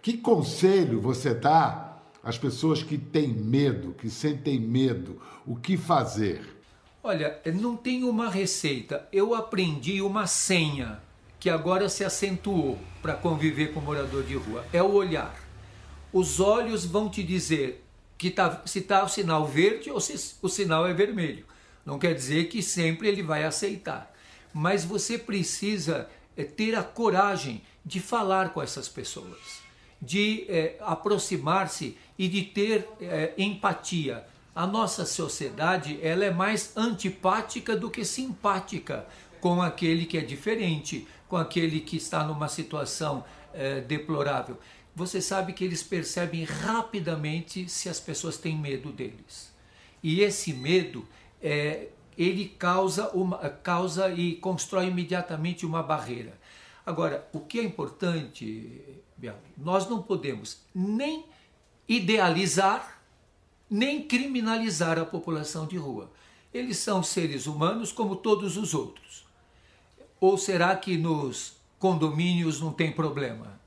Que 0.00 0.16
conselho 0.16 1.00
você 1.00 1.34
dá 1.34 1.87
às 2.22 2.38
pessoas 2.38 2.82
que 2.82 2.98
têm 2.98 3.28
medo, 3.28 3.94
que 3.94 4.10
sentem 4.10 4.58
medo? 4.60 5.20
O 5.46 5.56
que 5.56 5.76
fazer? 5.76 6.56
Olha, 7.02 7.40
não 7.54 7.76
tem 7.76 8.04
uma 8.04 8.28
receita. 8.28 9.08
Eu 9.12 9.34
aprendi 9.34 10.02
uma 10.02 10.26
senha 10.26 11.00
que 11.40 11.48
agora 11.48 11.88
se 11.88 12.04
acentuou 12.04 12.78
para 13.00 13.14
conviver 13.14 13.72
com 13.72 13.80
morador 13.80 14.24
de 14.24 14.34
rua. 14.34 14.66
É 14.72 14.82
o 14.82 14.92
olhar. 14.92 15.34
Os 16.12 16.40
olhos 16.40 16.84
vão 16.84 17.08
te 17.08 17.22
dizer 17.22 17.84
que 18.16 18.30
tá, 18.30 18.62
se 18.66 18.80
está 18.80 19.04
o 19.04 19.08
sinal 19.08 19.46
verde 19.46 19.90
ou 19.90 20.00
se 20.00 20.36
o 20.42 20.48
sinal 20.48 20.86
é 20.86 20.92
vermelho. 20.92 21.44
Não 21.86 21.98
quer 21.98 22.14
dizer 22.14 22.48
que 22.48 22.62
sempre 22.62 23.08
ele 23.08 23.22
vai 23.22 23.44
aceitar. 23.44 24.12
Mas 24.52 24.84
você 24.84 25.16
precisa 25.16 26.08
é, 26.36 26.42
ter 26.42 26.74
a 26.74 26.82
coragem 26.82 27.62
de 27.84 28.00
falar 28.00 28.50
com 28.50 28.60
essas 28.60 28.88
pessoas, 28.88 29.62
de 30.00 30.44
é, 30.48 30.76
aproximar-se 30.80 31.96
e 32.18 32.28
de 32.28 32.42
ter 32.42 32.88
é, 33.00 33.32
empatia 33.36 34.24
a 34.58 34.66
nossa 34.66 35.06
sociedade 35.06 36.00
ela 36.02 36.24
é 36.24 36.32
mais 36.32 36.76
antipática 36.76 37.76
do 37.76 37.88
que 37.88 38.04
simpática 38.04 39.06
com 39.40 39.62
aquele 39.62 40.04
que 40.04 40.18
é 40.18 40.20
diferente, 40.20 41.06
com 41.28 41.36
aquele 41.36 41.78
que 41.78 41.96
está 41.96 42.24
numa 42.24 42.48
situação 42.48 43.24
é, 43.54 43.80
deplorável. 43.80 44.58
Você 44.96 45.22
sabe 45.22 45.52
que 45.52 45.62
eles 45.62 45.84
percebem 45.84 46.42
rapidamente 46.42 47.68
se 47.68 47.88
as 47.88 48.00
pessoas 48.00 48.36
têm 48.36 48.56
medo 48.56 48.90
deles. 48.90 49.54
E 50.02 50.22
esse 50.22 50.52
medo, 50.52 51.06
é, 51.40 51.90
ele 52.16 52.48
causa, 52.58 53.10
uma, 53.10 53.38
causa 53.48 54.10
e 54.10 54.34
constrói 54.34 54.86
imediatamente 54.86 55.64
uma 55.64 55.84
barreira. 55.84 56.36
Agora, 56.84 57.28
o 57.32 57.38
que 57.38 57.60
é 57.60 57.62
importante, 57.62 58.82
Nós 59.56 59.88
não 59.88 60.02
podemos 60.02 60.60
nem 60.74 61.24
idealizar 61.88 62.98
nem 63.70 64.02
criminalizar 64.02 64.98
a 64.98 65.04
população 65.04 65.66
de 65.66 65.76
rua. 65.76 66.10
Eles 66.52 66.78
são 66.78 67.02
seres 67.02 67.46
humanos 67.46 67.92
como 67.92 68.16
todos 68.16 68.56
os 68.56 68.72
outros. 68.72 69.26
Ou 70.20 70.38
será 70.38 70.74
que 70.74 70.96
nos 70.96 71.56
condomínios 71.78 72.60
não 72.60 72.72
tem 72.72 72.90
problema? 72.90 73.60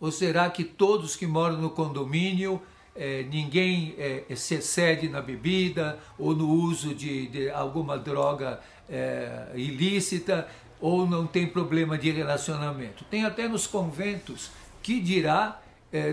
Ou 0.00 0.10
será 0.10 0.50
que 0.50 0.64
todos 0.64 1.16
que 1.16 1.26
moram 1.26 1.60
no 1.60 1.70
condomínio, 1.70 2.60
é, 2.94 3.22
ninguém 3.22 3.94
é, 3.96 4.34
se 4.34 4.56
excede 4.56 5.08
na 5.08 5.20
bebida 5.20 5.98
ou 6.18 6.34
no 6.34 6.48
uso 6.48 6.94
de, 6.94 7.28
de 7.28 7.50
alguma 7.50 7.96
droga 7.96 8.60
é, 8.88 9.52
ilícita 9.54 10.48
ou 10.80 11.06
não 11.06 11.26
tem 11.26 11.46
problema 11.46 11.96
de 11.96 12.10
relacionamento? 12.10 13.04
Tem 13.04 13.24
até 13.24 13.46
nos 13.48 13.66
conventos, 13.66 14.50
que 14.88 15.00
dirá 15.00 15.60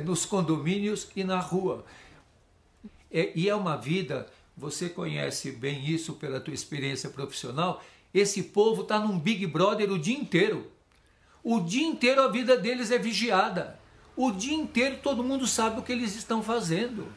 nos 0.03 0.25
condomínios 0.25 1.07
e 1.15 1.23
na 1.23 1.39
rua. 1.39 1.85
É, 3.09 3.31
e 3.33 3.47
é 3.47 3.55
uma 3.55 3.77
vida, 3.77 4.27
você 4.57 4.89
conhece 4.89 5.49
bem 5.53 5.85
isso 5.85 6.15
pela 6.15 6.41
tua 6.41 6.53
experiência 6.53 7.09
profissional, 7.09 7.81
esse 8.13 8.43
povo 8.43 8.81
está 8.81 8.99
num 8.99 9.17
Big 9.17 9.47
Brother 9.47 9.89
o 9.89 9.97
dia 9.97 10.17
inteiro. 10.17 10.69
O 11.41 11.61
dia 11.61 11.87
inteiro 11.87 12.21
a 12.21 12.27
vida 12.27 12.57
deles 12.57 12.91
é 12.91 12.97
vigiada. 12.97 13.79
O 14.13 14.29
dia 14.29 14.53
inteiro 14.53 14.97
todo 15.01 15.23
mundo 15.23 15.47
sabe 15.47 15.79
o 15.79 15.83
que 15.83 15.93
eles 15.93 16.13
estão 16.13 16.43
fazendo. 16.43 17.07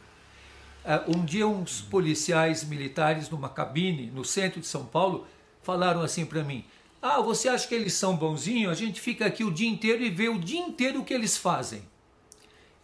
É, 0.84 1.02
um 1.08 1.24
dia 1.24 1.48
uns 1.48 1.80
policiais 1.80 2.62
militares 2.62 3.28
numa 3.30 3.48
cabine 3.48 4.12
no 4.12 4.24
centro 4.24 4.60
de 4.60 4.66
São 4.68 4.86
Paulo 4.86 5.26
falaram 5.60 6.02
assim 6.02 6.24
para 6.24 6.44
mim: 6.44 6.64
"Ah, 7.00 7.20
você 7.20 7.48
acha 7.48 7.66
que 7.66 7.74
eles 7.74 7.94
são 7.94 8.16
bonzinhos? 8.16 8.72
A 8.72 8.74
gente 8.74 9.00
fica 9.00 9.26
aqui 9.26 9.44
o 9.44 9.50
dia 9.50 9.68
inteiro 9.68 10.04
e 10.04 10.10
vê 10.10 10.28
o 10.28 10.38
dia 10.38 10.60
inteiro 10.60 11.00
o 11.00 11.04
que 11.04 11.14
eles 11.14 11.36
fazem." 11.36 11.82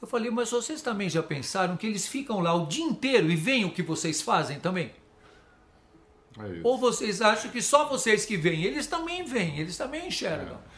Eu 0.00 0.08
falei, 0.08 0.30
mas 0.30 0.50
vocês 0.50 0.82
também 0.82 1.08
já 1.08 1.22
pensaram 1.22 1.78
que 1.78 1.86
eles 1.86 2.06
ficam 2.06 2.40
lá 2.40 2.52
o 2.52 2.66
dia 2.66 2.84
inteiro 2.84 3.30
e 3.30 3.36
veem 3.36 3.64
o 3.64 3.70
que 3.70 3.82
vocês 3.82 4.20
fazem 4.20 4.60
também? 4.60 4.92
É 6.38 6.60
Ou 6.62 6.76
vocês 6.76 7.22
acham 7.22 7.50
que 7.50 7.62
só 7.62 7.88
vocês 7.88 8.26
que 8.26 8.36
veem? 8.36 8.64
Eles 8.64 8.86
também 8.86 9.24
veem, 9.24 9.58
eles 9.58 9.78
também 9.78 10.08
enxergam. 10.08 10.56
É. 10.56 10.74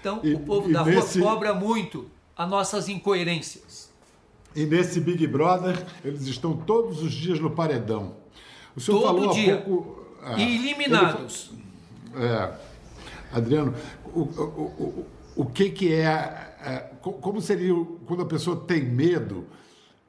Então, 0.00 0.20
e, 0.22 0.32
o 0.32 0.40
povo 0.40 0.72
da 0.72 0.84
nesse... 0.84 1.18
rua 1.18 1.32
cobra 1.32 1.54
muito 1.54 2.08
as 2.36 2.48
nossas 2.48 2.88
incoerências. 2.88 3.90
E 4.54 4.64
nesse 4.64 5.00
Big 5.00 5.26
Brother, 5.26 5.84
eles 6.04 6.26
estão 6.26 6.56
todos 6.56 7.02
os 7.02 7.12
dias 7.12 7.40
no 7.40 7.50
paredão. 7.50 8.16
O 8.76 8.80
senhor 8.80 9.00
Todo 9.00 9.18
falou 9.18 9.34
dia. 9.34 9.56
há 9.56 9.60
pouco. 9.60 10.06
Ah, 10.22 10.38
e 10.38 10.54
eliminados. 10.54 11.50
Ele, 12.14 12.24
é, 12.24 12.52
Adriano, 13.32 13.74
o, 14.14 14.20
o, 14.20 14.26
o, 14.26 15.06
o 15.36 15.46
que, 15.46 15.70
que 15.70 15.92
é 15.92 16.48
é, 16.60 16.90
como 17.00 17.40
seria 17.40 17.72
quando 18.06 18.22
a 18.22 18.26
pessoa 18.26 18.64
tem 18.66 18.82
medo? 18.82 19.46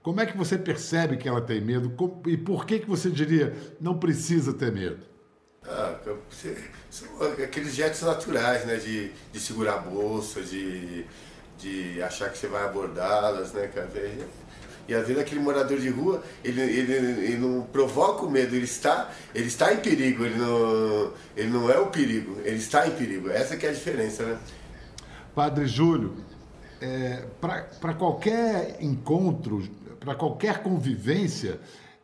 Como 0.02 0.20
é 0.20 0.26
que 0.26 0.36
você 0.36 0.58
percebe 0.58 1.18
que 1.18 1.28
ela 1.28 1.42
tem 1.42 1.62
medo? 1.62 1.94
E 2.26 2.38
por 2.38 2.66
que, 2.66 2.80
que 2.80 2.90
você 2.90 3.10
diria 3.12 3.56
não 3.80 4.00
precisa 4.00 4.54
ter 4.54 4.72
medo? 4.72 5.06
Ah, 5.64 6.00
são 6.90 7.08
aqueles 7.44 7.76
gestos 7.76 8.08
naturais, 8.08 8.66
né? 8.66 8.78
De, 8.78 9.12
de 9.32 9.40
segurar 9.40 9.76
a 9.76 9.78
bolsa, 9.78 10.42
de, 10.42 11.06
de 11.60 12.02
achar 12.02 12.32
que 12.32 12.38
você 12.38 12.48
vai 12.48 12.64
abordá-las, 12.64 13.54
né? 13.54 13.70
E 14.90 14.96
às 14.96 15.06
vezes 15.06 15.22
aquele 15.22 15.40
morador 15.40 15.78
de 15.78 15.88
rua, 15.88 16.24
ele, 16.44 16.60
ele, 16.62 16.94
ele 16.94 17.38
não 17.38 17.62
provoca 17.62 18.26
o 18.26 18.32
medo, 18.32 18.56
ele 18.56 18.66
está, 18.66 19.12
ele 19.36 19.46
está 19.46 19.72
em 19.72 19.78
perigo, 19.78 20.26
ele 20.26 20.36
não, 20.36 21.14
ele 21.38 21.50
não 21.50 21.70
é 21.70 21.78
o 21.78 21.92
perigo, 21.92 22.42
ele 22.44 22.56
está 22.56 22.88
em 22.88 22.92
perigo. 22.92 23.30
Essa 23.30 23.56
que 23.56 23.68
é 23.68 23.70
a 23.70 23.72
diferença, 23.72 24.24
né? 24.26 24.40
Padre 25.36 25.68
Júlio, 25.68 26.16
é, 26.82 27.24
para 27.40 27.94
qualquer 27.94 28.78
encontro, 28.82 29.62
para 30.00 30.16
qualquer 30.16 30.64
convivência, 30.64 31.60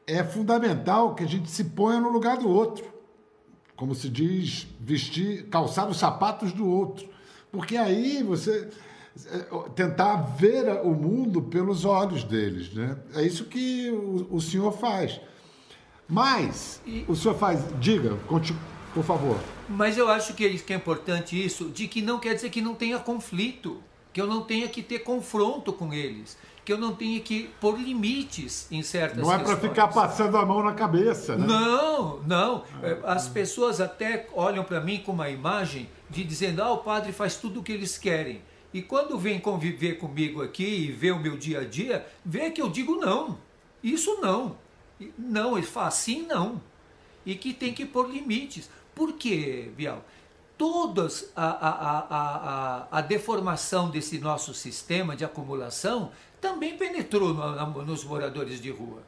é 0.06 0.24
fundamental 0.24 1.16
que 1.16 1.24
a 1.24 1.28
gente 1.28 1.50
se 1.50 1.64
ponha 1.64 2.00
no 2.00 2.10
lugar 2.10 2.38
do 2.38 2.48
outro. 2.48 2.86
Como 3.76 3.96
se 3.96 4.10
diz, 4.10 4.68
vestir, 4.80 5.48
calçar 5.50 5.90
os 5.90 5.98
sapatos 5.98 6.54
do 6.54 6.70
outro. 6.70 7.10
Porque 7.52 7.78
aí 7.78 8.22
você 8.22 8.70
tentar 9.76 10.16
ver 10.38 10.82
o 10.84 10.92
mundo 10.92 11.42
pelos 11.42 11.86
olhos 11.86 12.24
deles, 12.24 12.74
né? 12.74 12.98
É 13.14 13.24
isso 13.24 13.46
que 13.46 13.90
o, 13.90 14.28
o 14.36 14.42
senhor 14.42 14.72
faz. 14.72 15.20
Mas 16.08 16.82
e... 16.86 17.06
o 17.08 17.16
senhor 17.16 17.36
faz, 17.36 17.64
diga, 17.80 18.18
por 18.94 19.04
favor. 19.04 19.38
Mas 19.68 19.98
eu 19.98 20.10
acho 20.10 20.34
que 20.34 20.46
é 20.46 20.76
importante 20.76 21.44
isso, 21.44 21.70
de 21.70 21.88
que 21.88 22.02
não 22.02 22.20
quer 22.20 22.36
dizer 22.36 22.50
que 22.50 22.62
não 22.62 22.76
tenha 22.76 23.00
conflito 23.00 23.82
que 24.16 24.22
eu 24.22 24.28
não 24.28 24.44
tenha 24.44 24.70
que 24.70 24.82
ter 24.82 25.00
confronto 25.00 25.74
com 25.74 25.94
eles, 25.94 26.38
que 26.64 26.72
eu 26.72 26.78
não 26.78 26.96
tenha 26.96 27.20
que 27.20 27.50
pôr 27.60 27.78
limites 27.78 28.66
em 28.72 28.82
certas 28.82 29.18
Não 29.18 29.30
é 29.30 29.38
para 29.38 29.58
ficar 29.58 29.90
passando 29.90 30.38
a 30.38 30.46
mão 30.46 30.64
na 30.64 30.74
cabeça, 30.74 31.36
né? 31.36 31.46
Não, 31.46 32.22
não. 32.22 32.64
É, 32.82 32.98
As 33.04 33.28
pessoas 33.28 33.82
até 33.82 34.30
olham 34.34 34.64
para 34.64 34.80
mim 34.80 35.00
com 35.06 35.12
uma 35.12 35.30
imagem 35.30 35.90
de 36.10 36.24
dizendo, 36.24 36.64
ah, 36.64 36.72
o 36.72 36.78
padre 36.78 37.12
faz 37.12 37.36
tudo 37.36 37.60
o 37.60 37.64
que 37.64 37.74
eles 37.74 37.98
querem. 37.98 38.42
E 38.76 38.82
quando 38.82 39.18
vem 39.18 39.40
conviver 39.40 39.94
comigo 40.00 40.44
aqui 40.44 40.66
e 40.66 40.92
vê 40.92 41.10
o 41.10 41.18
meu 41.18 41.38
dia 41.38 41.62
a 41.62 41.64
dia, 41.64 42.06
vê 42.26 42.52
que 42.52 42.62
eu 42.62 42.70
digo 42.70 42.98
não. 42.98 43.40
Isso 43.82 44.20
não. 44.20 44.58
Não, 45.18 45.58
ele 45.58 45.66
fala 45.66 45.88
assim 45.88 46.24
não. 46.24 46.62
E 47.26 47.36
que 47.36 47.54
tem 47.54 47.74
que 47.74 47.86
pôr 47.86 48.12
limites. 48.12 48.70
Por 48.94 49.14
quê, 49.14 49.72
Bial? 49.78 50.04
todas 50.58 51.32
a, 51.36 51.46
a, 51.46 52.00
a, 52.10 52.88
a, 52.92 53.02
deformação 53.02 53.90
desse 53.90 54.20
nosso 54.20 54.54
sistema 54.54 55.16
de 55.16 55.24
acumulação 55.26 56.12
também 56.40 56.78
penetrou 56.78 57.34
no, 57.34 57.86
nos 57.86 58.04
moradores 58.04 58.62
de 58.62 58.72
rua. 58.72 59.04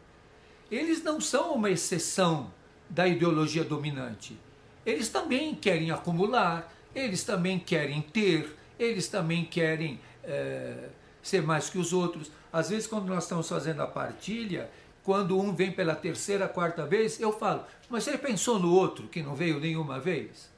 Eles 0.71 1.03
não 1.03 1.19
são 1.19 1.53
uma 1.53 1.69
exceção 1.69 2.51
da 2.89 3.05
ideologia 3.05 3.65
dominante. 3.65 4.37
Eles 4.85 5.09
também 5.09 5.53
querem 5.55 5.91
acumular, 5.91 6.73
eles 6.95 7.23
também 7.23 7.59
querem 7.59 8.01
ter, 8.01 8.56
eles 8.79 9.07
também 9.07 9.45
querem 9.45 9.99
é, 10.23 10.89
ser 11.21 11.41
mais 11.41 11.69
que 11.69 11.77
os 11.77 11.93
outros. 11.93 12.31
Às 12.51 12.69
vezes, 12.69 12.87
quando 12.87 13.07
nós 13.07 13.23
estamos 13.23 13.47
fazendo 13.47 13.81
a 13.81 13.87
partilha, 13.87 14.69
quando 15.03 15.39
um 15.39 15.53
vem 15.53 15.71
pela 15.71 15.95
terceira, 15.95 16.47
quarta 16.47 16.85
vez, 16.85 17.19
eu 17.19 17.31
falo, 17.31 17.63
mas 17.89 18.03
você 18.03 18.17
pensou 18.17 18.59
no 18.59 18.73
outro 18.73 19.07
que 19.07 19.23
não 19.23 19.35
veio 19.35 19.59
nenhuma 19.59 19.99
vez? 19.99 20.49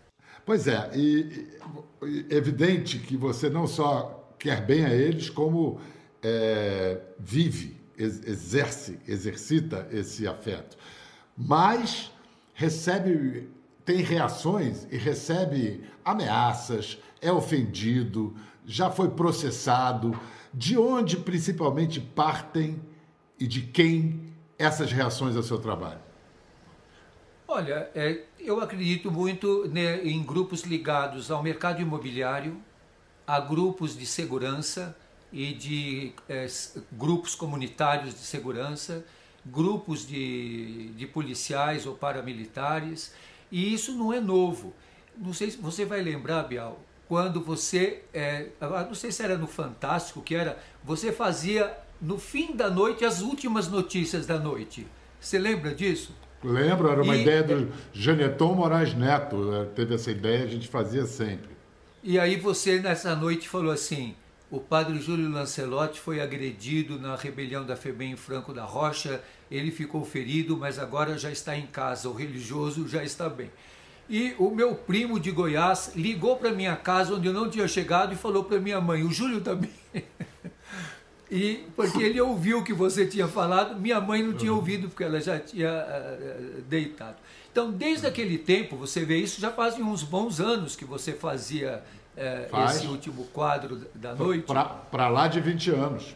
Pois 0.45 0.67
é, 0.67 0.89
e, 0.95 1.47
e 2.03 2.25
evidente 2.29 2.97
que 2.99 3.15
você 3.15 3.49
não 3.49 3.67
só 3.67 4.33
quer 4.39 4.65
bem 4.65 4.85
a 4.85 4.93
eles, 4.93 5.29
como 5.29 5.79
é, 6.23 6.99
vive, 7.19 7.77
exerce, 7.97 8.97
exercita 9.07 9.87
esse 9.91 10.27
afeto, 10.27 10.77
mas 11.37 12.11
recebe 12.53 13.49
tem 13.89 14.03
reações 14.03 14.87
e 14.91 14.97
recebe 14.97 15.83
ameaças, 16.05 16.99
é 17.21 17.31
ofendido, 17.31 18.35
já 18.65 18.89
foi 18.89 19.09
processado. 19.09 20.19
De 20.53 20.77
onde 20.77 21.17
principalmente 21.17 21.99
partem 21.99 22.81
e 23.39 23.45
de 23.45 23.61
quem 23.61 24.33
essas 24.57 24.91
reações 24.91 25.35
ao 25.35 25.43
seu 25.43 25.59
trabalho? 25.59 25.99
Olha, 27.47 27.89
é, 27.95 28.25
eu 28.39 28.61
acredito 28.61 29.11
muito 29.11 29.67
né, 29.69 30.03
em 30.03 30.21
grupos 30.23 30.61
ligados 30.61 31.31
ao 31.31 31.41
mercado 31.41 31.81
imobiliário, 31.81 32.61
a 33.25 33.39
grupos 33.39 33.97
de 33.97 34.05
segurança 34.05 34.95
e 35.31 35.53
de 35.53 36.13
é, 36.27 36.45
grupos 36.91 37.33
comunitários 37.35 38.13
de 38.13 38.19
segurança, 38.19 39.05
grupos 39.45 40.05
de, 40.05 40.89
de 40.89 41.07
policiais 41.07 41.85
ou 41.85 41.95
paramilitares, 41.95 43.13
e 43.51 43.73
isso 43.73 43.95
não 43.95 44.13
é 44.13 44.19
novo. 44.19 44.73
Não 45.17 45.33
sei 45.33 45.49
se 45.49 45.57
você 45.57 45.85
vai 45.85 46.01
lembrar, 46.01 46.43
Bial, 46.43 46.79
quando 47.09 47.41
você, 47.41 48.03
é, 48.13 48.49
não 48.61 48.93
sei 48.93 49.11
se 49.11 49.23
era 49.23 49.35
no 49.35 49.47
Fantástico 49.47 50.21
que 50.21 50.35
era, 50.35 50.59
você 50.83 51.11
fazia 51.11 51.75
no 51.99 52.19
fim 52.19 52.55
da 52.55 52.69
noite 52.69 53.03
as 53.03 53.21
últimas 53.21 53.67
notícias 53.67 54.27
da 54.27 54.37
noite. 54.37 54.85
Você 55.19 55.39
lembra 55.39 55.73
disso? 55.73 56.15
Lembro, 56.43 56.87
era 56.87 57.01
uma 57.01 57.17
e, 57.17 57.21
ideia 57.23 57.41
do 57.41 57.63
é 57.63 57.67
Janeton 57.91 58.53
Moraes 58.53 58.93
Neto, 58.93 59.37
né? 59.37 59.67
teve 59.75 59.95
essa 59.95 60.11
ideia, 60.11 60.43
a 60.43 60.47
gente 60.47 60.67
fazia 60.67 61.05
sempre. 61.07 61.49
E 62.03 62.19
aí 62.19 62.35
você 62.35 62.79
nessa 62.79 63.15
noite 63.15 63.49
falou 63.49 63.71
assim: 63.71 64.15
o 64.51 64.59
padre 64.59 65.01
Júlio 65.01 65.29
Lancelotti 65.31 65.99
foi 65.99 66.21
agredido 66.21 66.99
na 66.99 67.15
rebelião 67.15 67.65
da 67.65 67.75
FEBEM 67.75 68.11
em 68.11 68.15
Franco 68.17 68.53
da 68.53 68.63
Rocha, 68.63 69.19
ele 69.49 69.71
ficou 69.71 70.05
ferido, 70.05 70.55
mas 70.55 70.77
agora 70.77 71.17
já 71.17 71.31
está 71.31 71.57
em 71.57 71.65
casa, 71.65 72.07
o 72.07 72.13
religioso 72.13 72.87
já 72.87 73.03
está 73.03 73.27
bem. 73.27 73.49
E 74.09 74.33
o 74.39 74.49
meu 74.49 74.73
primo 74.73 75.19
de 75.19 75.29
Goiás 75.29 75.91
ligou 75.95 76.35
para 76.35 76.51
minha 76.51 76.75
casa, 76.75 77.13
onde 77.13 77.27
eu 77.27 77.33
não 77.33 77.47
tinha 77.47 77.67
chegado, 77.67 78.11
e 78.11 78.15
falou 78.15 78.43
para 78.43 78.59
minha 78.59 78.81
mãe: 78.81 79.03
o 79.03 79.11
Júlio 79.11 79.41
também. 79.41 79.71
E 81.31 81.67
porque 81.75 82.01
ele 82.01 82.19
ouviu 82.19 82.57
o 82.57 82.63
que 82.63 82.73
você 82.73 83.05
tinha 83.05 83.27
falado, 83.27 83.79
minha 83.79 84.01
mãe 84.01 84.23
não 84.23 84.33
tinha 84.33 84.51
ouvido, 84.51 84.89
porque 84.89 85.03
ela 85.03 85.21
já 85.21 85.39
tinha 85.39 85.69
uh, 85.69 86.61
deitado. 86.61 87.17
Então, 87.51 87.71
desde 87.71 88.07
aquele 88.07 88.35
tempo, 88.35 88.75
você 88.75 89.05
vê 89.05 89.17
isso, 89.17 89.39
já 89.39 89.51
fazem 89.51 89.83
uns 89.83 90.01
bons 90.01 90.39
anos 90.39 90.75
que 90.75 90.85
você 90.85 91.13
fazia 91.13 91.83
uh, 92.17 92.65
esse 92.65 92.87
último 92.87 93.25
quadro 93.25 93.87
da 93.93 94.15
noite. 94.15 94.43
Para 94.89 95.07
lá 95.07 95.27
de 95.27 95.39
20 95.39 95.69
anos. 95.69 96.15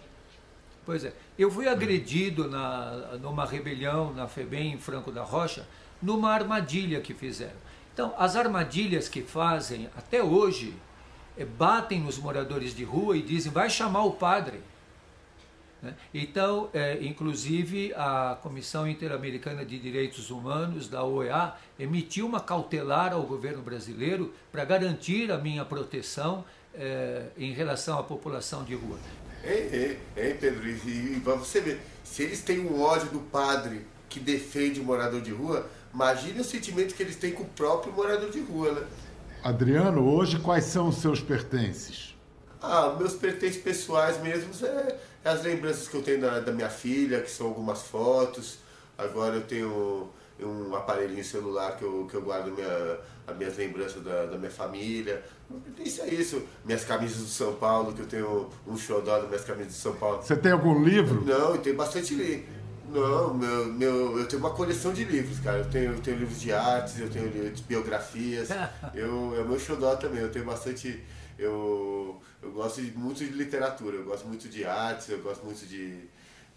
Pois 0.84 1.06
é. 1.06 1.14
Eu 1.38 1.52
fui 1.52 1.68
agredido 1.68 2.50
na, 2.50 3.18
numa 3.22 3.46
rebelião 3.46 4.14
na 4.14 4.28
FEBEM, 4.28 4.74
em 4.74 4.78
Franco 4.80 5.12
da 5.12 5.24
Rocha, 5.24 5.66
numa 6.02 6.32
armadilha 6.32 7.00
que 7.02 7.14
fizeram. 7.14 7.54
Então, 7.94 8.14
as 8.18 8.36
armadilhas 8.36 9.08
que 9.08 9.22
fazem, 9.22 9.88
até 9.96 10.24
hoje, 10.24 10.74
é, 11.38 11.46
batem 11.46 12.02
nos 12.02 12.18
moradores 12.18 12.76
de 12.76 12.84
rua 12.84 13.16
e 13.16 13.22
dizem, 13.22 13.52
vai 13.52 13.70
chamar 13.70 14.04
o 14.04 14.14
padre. 14.14 14.60
Né? 15.82 15.94
Então, 16.14 16.70
é, 16.74 16.98
inclusive, 17.04 17.94
a 17.96 18.38
Comissão 18.42 18.88
Interamericana 18.88 19.64
de 19.64 19.78
Direitos 19.78 20.32
Humanos, 20.32 20.88
da 20.88 21.04
OEA, 21.04 21.54
emitiu 21.78 22.26
uma 22.26 22.40
cautelar 22.40 23.14
ao 23.14 23.24
governo 23.24 23.62
brasileiro 23.62 24.34
para 24.52 24.66
garantir 24.66 25.32
a 25.32 25.38
minha 25.38 25.64
proteção 25.64 26.44
é, 26.74 27.28
em 27.38 27.54
relação 27.54 28.00
à 28.00 28.04
população 28.04 28.64
de 28.64 28.74
rua. 28.74 28.98
É, 29.44 29.98
é, 30.16 30.34
Pedro, 30.34 30.68
e, 30.68 31.18
e 31.18 31.22
você 31.24 31.60
ver, 31.60 31.82
se 32.04 32.24
eles 32.24 32.42
têm 32.42 32.60
um 32.60 32.82
ódio 32.82 33.10
do 33.10 33.20
padre 33.20 33.86
que 34.10 34.20
defende 34.20 34.80
o 34.80 34.84
morador 34.84 35.22
de 35.22 35.32
rua, 35.32 35.70
imagine 35.94 36.40
o 36.40 36.44
sentimento 36.44 36.96
que 36.96 37.04
eles 37.04 37.16
têm 37.16 37.32
com 37.32 37.44
o 37.44 37.48
próprio 37.48 37.94
morador 37.94 38.30
de 38.30 38.42
rua, 38.42 38.72
né? 38.72 38.88
Adriano, 39.44 40.08
hoje 40.08 40.40
quais 40.40 40.64
são 40.66 40.88
os 40.88 40.98
seus 40.98 41.20
pertences? 41.20 42.16
Ah, 42.62 42.96
meus 42.98 43.14
pertences 43.14 43.62
pessoais 43.62 44.22
mesmos 44.22 44.64
é, 44.64 44.98
é 45.24 45.30
as 45.30 45.44
lembranças 45.44 45.88
que 45.88 45.96
eu 45.96 46.02
tenho 46.02 46.22
da, 46.22 46.40
da, 46.40 46.52
minha 46.52 46.70
filha, 46.70 47.20
que 47.22 47.30
são 47.30 47.48
algumas 47.48 47.82
fotos. 47.82 48.60
Agora 48.98 49.36
eu 49.36 49.42
tenho 49.42 50.10
um 50.40 50.74
aparelhinho 50.74 51.26
celular 51.26 51.78
que 51.78 51.84
eu, 51.84 52.08
que 52.10 52.16
eu 52.16 52.22
guardo 52.22 52.54
minha, 52.54 53.00
as 53.28 53.36
minhas 53.36 53.58
lembranças 53.58 54.02
da, 54.02 54.28
da 54.28 54.38
minha 54.38 54.50
família. 54.50 55.22
Isso 55.78 56.02
é 56.04 56.08
isso. 56.08 56.42
Minhas 56.64 56.86
camisas 56.86 57.18
do 57.18 57.28
São 57.28 57.54
Paulo, 57.56 57.92
que 57.92 58.02
eu 58.02 58.08
tenho 58.08 58.50
um 58.66 58.78
xodó 58.78 59.20
das 59.20 59.28
minhas 59.28 59.44
camisas 59.44 59.74
do 59.74 59.80
São 59.80 59.96
Paulo. 59.96 60.22
Você 60.22 60.38
tem 60.38 60.54
algum 60.54 60.82
livro? 60.82 61.26
Não, 61.26 61.56
eu 61.56 61.58
tenho 61.58 61.76
bastante 61.76 62.16
livro. 62.16 62.63
Não, 62.94 63.34
meu, 63.34 63.66
meu, 63.66 64.20
eu 64.20 64.28
tenho 64.28 64.42
uma 64.42 64.52
coleção 64.52 64.94
de 64.94 65.04
livros, 65.04 65.40
cara. 65.40 65.60
Eu 65.60 65.70
tenho, 65.70 65.92
eu 65.94 66.00
tenho 66.00 66.18
livros 66.18 66.40
de 66.40 66.54
artes, 66.54 67.00
eu 67.00 67.10
tenho 67.10 67.26
livros 67.28 67.56
de 67.56 67.64
biografias. 67.64 68.50
eu, 68.94 69.36
é 69.36 69.42
o 69.42 69.48
meu 69.48 69.60
xodó 69.60 69.96
também. 69.96 70.22
Eu 70.22 70.32
tenho 70.32 70.46
bastante 70.46 71.04
eu, 71.38 72.22
eu 72.42 72.52
gosto 72.52 72.82
muito 72.96 73.20
de 73.20 73.32
literatura, 73.32 73.98
eu 73.98 74.06
gosto 74.06 74.28
muito 74.28 74.48
de 74.48 74.66
artes, 74.66 75.10
eu 75.10 75.20
gosto 75.20 75.44
muito 75.44 75.66
de, 75.66 76.02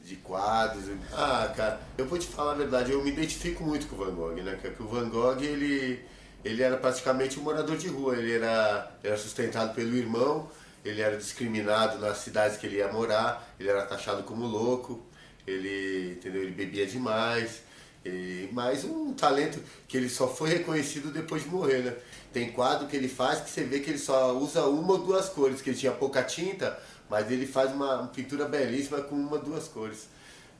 de 0.02 0.16
quadros. 0.16 0.84
Ah, 1.12 1.52
cara, 1.56 1.80
eu 1.96 2.06
vou 2.06 2.18
te 2.18 2.26
falar 2.26 2.52
a 2.52 2.56
verdade, 2.56 2.92
eu 2.92 3.02
me 3.02 3.10
identifico 3.10 3.64
muito 3.64 3.86
com 3.86 3.96
o 3.96 3.98
Van 3.98 4.14
Gogh, 4.14 4.42
né? 4.42 4.58
Porque 4.60 4.82
o 4.82 4.86
Van 4.86 5.08
Gogh, 5.08 5.40
ele, 5.40 6.04
ele 6.44 6.62
era 6.62 6.76
praticamente 6.76 7.38
um 7.38 7.42
morador 7.42 7.76
de 7.76 7.88
rua, 7.88 8.16
ele 8.16 8.32
era, 8.32 8.90
era 9.02 9.16
sustentado 9.16 9.74
pelo 9.74 9.96
irmão, 9.96 10.50
ele 10.84 11.00
era 11.00 11.16
discriminado 11.16 11.98
nas 11.98 12.18
cidades 12.18 12.58
que 12.58 12.66
ele 12.66 12.76
ia 12.76 12.92
morar, 12.92 13.54
ele 13.58 13.68
era 13.68 13.84
taxado 13.86 14.22
como 14.22 14.46
louco, 14.46 15.04
ele, 15.46 16.12
entendeu? 16.12 16.42
ele 16.42 16.52
bebia 16.52 16.86
demais, 16.86 17.62
e, 18.04 18.48
mas 18.52 18.84
um 18.84 19.12
talento 19.14 19.60
que 19.88 19.96
ele 19.96 20.08
só 20.08 20.28
foi 20.28 20.50
reconhecido 20.50 21.10
depois 21.10 21.42
de 21.42 21.48
morrer, 21.48 21.82
né? 21.82 21.96
Tem 22.32 22.52
quadro 22.52 22.86
que 22.86 22.96
ele 22.96 23.08
faz 23.08 23.40
que 23.40 23.50
você 23.50 23.64
vê 23.64 23.80
que 23.80 23.90
ele 23.90 23.98
só 23.98 24.36
usa 24.36 24.64
uma 24.66 24.92
ou 24.92 24.98
duas 24.98 25.28
cores, 25.28 25.60
que 25.60 25.70
ele 25.70 25.78
tinha 25.78 25.92
pouca 25.92 26.22
tinta, 26.22 26.78
mas 27.08 27.30
ele 27.30 27.46
faz 27.46 27.72
uma 27.72 28.06
pintura 28.08 28.46
belíssima 28.46 29.00
com 29.00 29.14
uma 29.14 29.36
ou 29.36 29.42
duas 29.42 29.66
cores. 29.68 30.08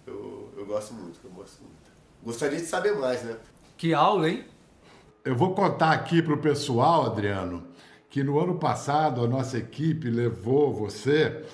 Eu, 0.07 0.53
eu 0.57 0.67
gosto 0.67 0.95
muito, 0.95 1.19
eu 1.23 1.31
gosto 1.31 1.61
muito. 1.63 1.77
Gostaria 2.23 2.59
de 2.59 2.67
saber 2.67 2.97
mais, 2.97 3.23
né? 3.23 3.37
Que 3.77 3.93
aula, 3.93 4.29
hein? 4.29 4.45
Eu 5.25 5.37
vou 5.37 5.55
contar 5.55 5.93
aqui 5.93 6.23
para 6.23 6.35
o 6.35 6.39
pessoal, 6.39 7.07
Adriano, 7.07 7.67
que 8.09 8.23
no 8.25 8.39
ano 8.39 8.59
passado 8.59 9.25
a 9.25 9.29
nossa 9.29 9.59
equipe 9.59 10.09
levou 10.09 10.73
você 10.73 11.45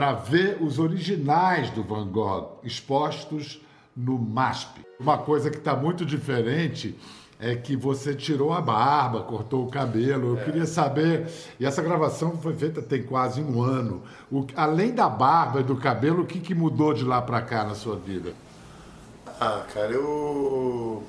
para 0.00 0.14
ver 0.14 0.56
os 0.62 0.78
originais 0.78 1.68
do 1.68 1.82
Van 1.82 2.06
Gogh 2.06 2.58
expostos 2.64 3.60
no 3.94 4.18
MASP. 4.18 4.80
Uma 4.98 5.18
coisa 5.18 5.50
que 5.50 5.58
está 5.58 5.76
muito 5.76 6.06
diferente 6.06 6.98
é 7.38 7.54
que 7.54 7.76
você 7.76 8.14
tirou 8.14 8.54
a 8.54 8.62
barba, 8.62 9.20
cortou 9.24 9.66
o 9.66 9.70
cabelo. 9.70 10.28
Eu 10.28 10.40
é. 10.40 10.44
queria 10.46 10.64
saber, 10.64 11.28
e 11.60 11.66
essa 11.66 11.82
gravação 11.82 12.34
foi 12.38 12.54
feita 12.54 12.80
tem 12.80 13.02
quase 13.02 13.42
um 13.42 13.60
ano. 13.60 14.02
O, 14.32 14.46
além 14.56 14.94
da 14.94 15.06
barba 15.06 15.60
e 15.60 15.64
do 15.64 15.76
cabelo, 15.76 16.22
o 16.22 16.26
que, 16.26 16.40
que 16.40 16.54
mudou 16.54 16.94
de 16.94 17.04
lá 17.04 17.20
para 17.20 17.42
cá 17.42 17.62
na 17.64 17.74
sua 17.74 17.96
vida? 17.96 18.32
Ah, 19.38 19.66
cara, 19.74 19.92
eu. 19.92 21.04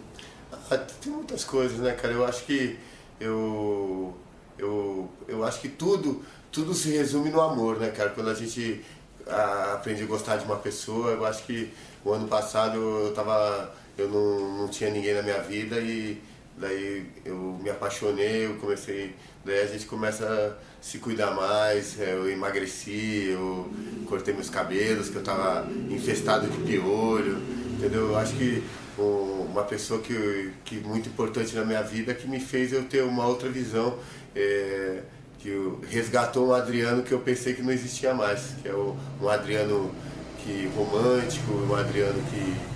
Ah, 0.69 0.77
tem 0.77 1.13
muitas 1.13 1.45
coisas, 1.45 1.79
né, 1.79 1.93
cara? 1.93 2.13
Eu 2.13 2.25
acho 2.25 2.43
que 2.43 2.77
eu. 3.21 4.13
Eu, 4.57 5.09
eu 5.29 5.45
acho 5.45 5.61
que 5.61 5.69
tudo, 5.69 6.21
tudo 6.51 6.73
se 6.73 6.89
resume 6.89 7.29
no 7.29 7.41
amor, 7.41 7.79
né, 7.79 7.89
cara? 7.89 8.09
Quando 8.09 8.29
a 8.29 8.33
gente 8.33 8.83
ah, 9.27 9.73
aprende 9.75 10.03
a 10.03 10.05
gostar 10.05 10.37
de 10.37 10.45
uma 10.45 10.57
pessoa, 10.57 11.11
eu 11.11 11.25
acho 11.25 11.43
que 11.43 11.71
o 12.03 12.11
ano 12.11 12.27
passado 12.27 12.77
eu 12.77 13.13
tava 13.13 13.71
eu 13.97 14.09
não, 14.09 14.57
não 14.57 14.67
tinha 14.67 14.89
ninguém 14.89 15.13
na 15.13 15.21
minha 15.21 15.41
vida 15.41 15.79
e 15.79 16.21
daí 16.57 17.05
eu 17.25 17.59
me 17.61 17.69
apaixonei, 17.69 18.45
eu 18.45 18.55
comecei, 18.55 19.15
daí 19.45 19.61
a 19.61 19.67
gente 19.67 19.85
começa 19.85 20.25
a 20.25 20.83
se 20.83 20.97
cuidar 20.99 21.31
mais, 21.31 21.99
é, 21.99 22.13
eu 22.13 22.29
emagreci, 22.29 23.29
eu 23.31 23.71
cortei 24.07 24.33
meus 24.33 24.49
cabelos, 24.49 25.09
que 25.09 25.15
eu 25.15 25.21
estava 25.21 25.67
infestado 25.89 26.47
de 26.47 26.57
piolho, 26.57 27.37
entendeu? 27.77 28.09
Eu 28.09 28.17
acho 28.17 28.35
que 28.35 28.63
uma 28.97 29.63
pessoa 29.63 29.99
que, 30.01 30.51
que 30.63 30.75
muito 30.75 31.09
importante 31.09 31.55
na 31.55 31.65
minha 31.65 31.81
vida 31.81 32.13
que 32.13 32.27
me 32.27 32.39
fez 32.39 32.71
eu 32.71 32.83
ter 32.83 33.03
uma 33.03 33.25
outra 33.25 33.49
visão, 33.49 33.97
é, 34.35 35.01
que 35.41 35.73
resgatou 35.89 36.49
um 36.49 36.53
Adriano 36.53 37.03
que 37.03 37.11
eu 37.11 37.19
pensei 37.19 37.53
que 37.53 37.61
não 37.61 37.71
existia 37.71 38.13
mais, 38.13 38.55
que 38.61 38.69
é 38.69 38.73
um 38.73 39.29
Adriano 39.29 39.91
que 40.43 40.69
romântico, 40.75 41.51
um 41.51 41.75
Adriano 41.75 42.21
que 42.29 42.71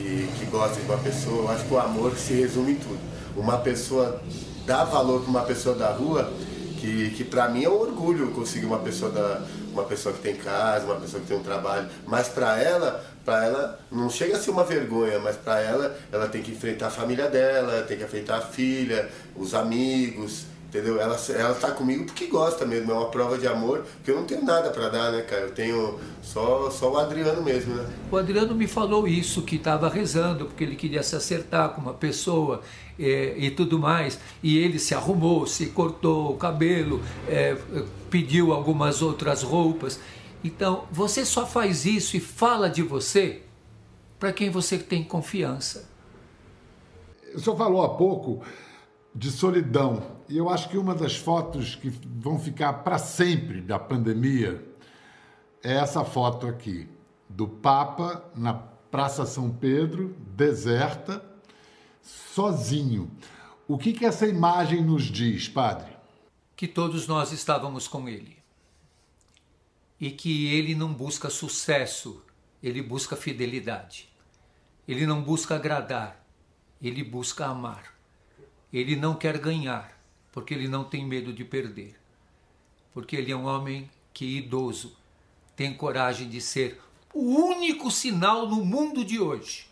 que, 0.00 0.28
que 0.38 0.44
gosta 0.46 0.80
de 0.80 0.86
uma 0.86 0.98
pessoa, 0.98 1.42
eu 1.42 1.50
acho 1.50 1.64
que 1.64 1.74
o 1.74 1.78
amor 1.78 2.16
se 2.16 2.32
resume 2.32 2.72
em 2.72 2.76
tudo. 2.76 3.00
Uma 3.36 3.58
pessoa 3.58 4.20
dá 4.64 4.84
valor 4.84 5.20
para 5.20 5.30
uma 5.30 5.42
pessoa 5.42 5.74
da 5.74 5.90
rua, 5.90 6.32
que, 6.78 7.10
que 7.10 7.24
para 7.24 7.48
mim 7.48 7.64
é 7.64 7.68
um 7.68 7.78
orgulho 7.78 8.30
conseguir 8.30 8.66
uma 8.66 8.78
pessoa 8.78 9.10
da 9.10 9.42
uma 9.72 9.84
pessoa 9.84 10.12
que 10.12 10.20
tem 10.20 10.34
casa, 10.34 10.84
uma 10.84 10.96
pessoa 10.96 11.20
que 11.20 11.28
tem 11.28 11.36
um 11.36 11.42
trabalho, 11.44 11.88
mas 12.04 12.26
para 12.26 12.60
ela, 12.60 13.04
para 13.24 13.44
ela 13.44 13.80
não 13.90 14.10
chega 14.10 14.36
a 14.36 14.40
ser 14.40 14.50
uma 14.50 14.64
vergonha, 14.64 15.20
mas 15.20 15.36
para 15.36 15.60
ela, 15.60 15.96
ela 16.10 16.26
tem 16.26 16.42
que 16.42 16.50
enfrentar 16.50 16.88
a 16.88 16.90
família 16.90 17.28
dela, 17.28 17.82
tem 17.82 17.96
que 17.96 18.02
enfrentar 18.02 18.38
a 18.38 18.40
filha, 18.40 19.08
os 19.36 19.54
amigos, 19.54 20.46
Entendeu? 20.70 21.00
Ela, 21.00 21.16
ela 21.30 21.54
tá 21.56 21.72
comigo 21.72 22.04
porque 22.04 22.26
gosta 22.26 22.64
mesmo, 22.64 22.92
é 22.92 22.94
uma 22.94 23.10
prova 23.10 23.36
de 23.36 23.44
amor, 23.44 23.84
porque 23.96 24.12
eu 24.12 24.14
não 24.14 24.24
tenho 24.24 24.44
nada 24.44 24.70
para 24.70 24.88
dar, 24.88 25.10
né, 25.10 25.22
cara? 25.22 25.42
Eu 25.42 25.50
tenho 25.50 25.98
só, 26.22 26.70
só 26.70 26.92
o 26.92 26.96
Adriano 26.96 27.42
mesmo, 27.42 27.74
né? 27.74 27.90
O 28.08 28.16
Adriano 28.16 28.54
me 28.54 28.68
falou 28.68 29.08
isso, 29.08 29.42
que 29.42 29.56
estava 29.56 29.88
rezando, 29.88 30.46
porque 30.46 30.62
ele 30.62 30.76
queria 30.76 31.02
se 31.02 31.16
acertar 31.16 31.70
com 31.70 31.80
uma 31.80 31.92
pessoa 31.92 32.60
é, 32.96 33.34
e 33.36 33.50
tudo 33.50 33.80
mais. 33.80 34.20
E 34.44 34.58
ele 34.58 34.78
se 34.78 34.94
arrumou, 34.94 35.44
se 35.44 35.66
cortou 35.66 36.30
o 36.30 36.36
cabelo, 36.36 37.02
é, 37.26 37.56
pediu 38.08 38.52
algumas 38.52 39.02
outras 39.02 39.42
roupas. 39.42 39.98
Então, 40.44 40.84
você 40.92 41.24
só 41.24 41.44
faz 41.44 41.84
isso 41.84 42.16
e 42.16 42.20
fala 42.20 42.70
de 42.70 42.82
você 42.84 43.42
para 44.20 44.32
quem 44.32 44.50
você 44.50 44.78
tem 44.78 45.02
confiança. 45.02 45.90
O 47.34 47.40
senhor 47.40 47.56
falou 47.56 47.82
há 47.82 47.88
pouco 47.88 48.40
de 49.12 49.32
solidão. 49.32 50.19
E 50.30 50.36
eu 50.38 50.48
acho 50.48 50.68
que 50.68 50.78
uma 50.78 50.94
das 50.94 51.16
fotos 51.16 51.74
que 51.74 51.88
vão 51.88 52.38
ficar 52.38 52.72
para 52.84 52.98
sempre 52.98 53.60
da 53.60 53.80
pandemia 53.80 54.64
é 55.60 55.74
essa 55.74 56.04
foto 56.04 56.46
aqui, 56.46 56.88
do 57.28 57.48
Papa 57.48 58.30
na 58.36 58.54
Praça 58.54 59.26
São 59.26 59.50
Pedro, 59.50 60.16
deserta, 60.36 61.20
sozinho. 62.00 63.10
O 63.66 63.76
que, 63.76 63.92
que 63.92 64.06
essa 64.06 64.24
imagem 64.24 64.84
nos 64.84 65.02
diz, 65.02 65.48
padre? 65.48 65.90
Que 66.54 66.68
todos 66.68 67.08
nós 67.08 67.32
estávamos 67.32 67.88
com 67.88 68.08
ele. 68.08 68.38
E 70.00 70.12
que 70.12 70.54
ele 70.54 70.76
não 70.76 70.94
busca 70.94 71.28
sucesso, 71.28 72.22
ele 72.62 72.80
busca 72.80 73.16
fidelidade. 73.16 74.08
Ele 74.86 75.04
não 75.08 75.22
busca 75.22 75.56
agradar, 75.56 76.24
ele 76.80 77.02
busca 77.02 77.46
amar. 77.46 77.98
Ele 78.72 78.94
não 78.94 79.16
quer 79.16 79.36
ganhar, 79.36 79.99
porque 80.32 80.54
ele 80.54 80.68
não 80.68 80.84
tem 80.84 81.04
medo 81.04 81.32
de 81.32 81.44
perder. 81.44 81.98
Porque 82.92 83.16
ele 83.16 83.32
é 83.32 83.36
um 83.36 83.46
homem 83.46 83.90
que, 84.12 84.38
idoso, 84.38 84.96
tem 85.56 85.74
coragem 85.74 86.28
de 86.28 86.40
ser 86.40 86.80
o 87.12 87.20
único 87.20 87.90
sinal 87.90 88.48
no 88.48 88.64
mundo 88.64 89.04
de 89.04 89.20
hoje 89.20 89.68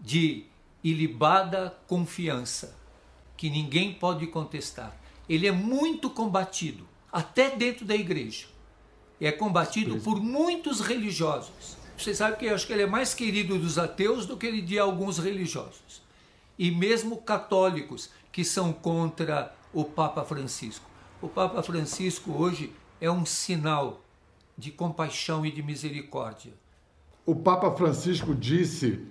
de 0.00 0.44
ilibada 0.82 1.76
confiança, 1.86 2.76
que 3.36 3.50
ninguém 3.50 3.92
pode 3.92 4.26
contestar. 4.28 4.96
Ele 5.28 5.46
é 5.46 5.52
muito 5.52 6.08
combatido, 6.08 6.86
até 7.10 7.56
dentro 7.56 7.84
da 7.84 7.94
igreja. 7.94 8.46
É 9.20 9.32
combatido 9.32 9.98
por 9.98 10.20
muitos 10.20 10.80
religiosos. 10.80 11.76
Você 11.96 12.14
sabe 12.14 12.36
que 12.36 12.46
eu 12.46 12.54
acho 12.54 12.66
que 12.66 12.72
ele 12.72 12.82
é 12.82 12.86
mais 12.86 13.12
querido 13.12 13.58
dos 13.58 13.76
ateus 13.76 14.24
do 14.24 14.36
que 14.36 14.46
ele 14.46 14.62
de 14.62 14.78
alguns 14.78 15.18
religiosos 15.18 16.00
e 16.58 16.70
mesmo 16.70 17.16
católicos 17.18 18.10
que 18.32 18.44
são 18.44 18.72
contra 18.72 19.54
o 19.72 19.84
Papa 19.84 20.24
Francisco. 20.24 20.88
O 21.20 21.28
Papa 21.28 21.62
Francisco 21.62 22.32
hoje 22.32 22.72
é 23.00 23.10
um 23.10 23.26
sinal 23.26 24.00
de 24.56 24.70
compaixão 24.70 25.44
e 25.44 25.50
de 25.50 25.62
misericórdia. 25.62 26.52
O 27.24 27.34
Papa 27.34 27.70
Francisco 27.76 28.34
disse 28.34 29.04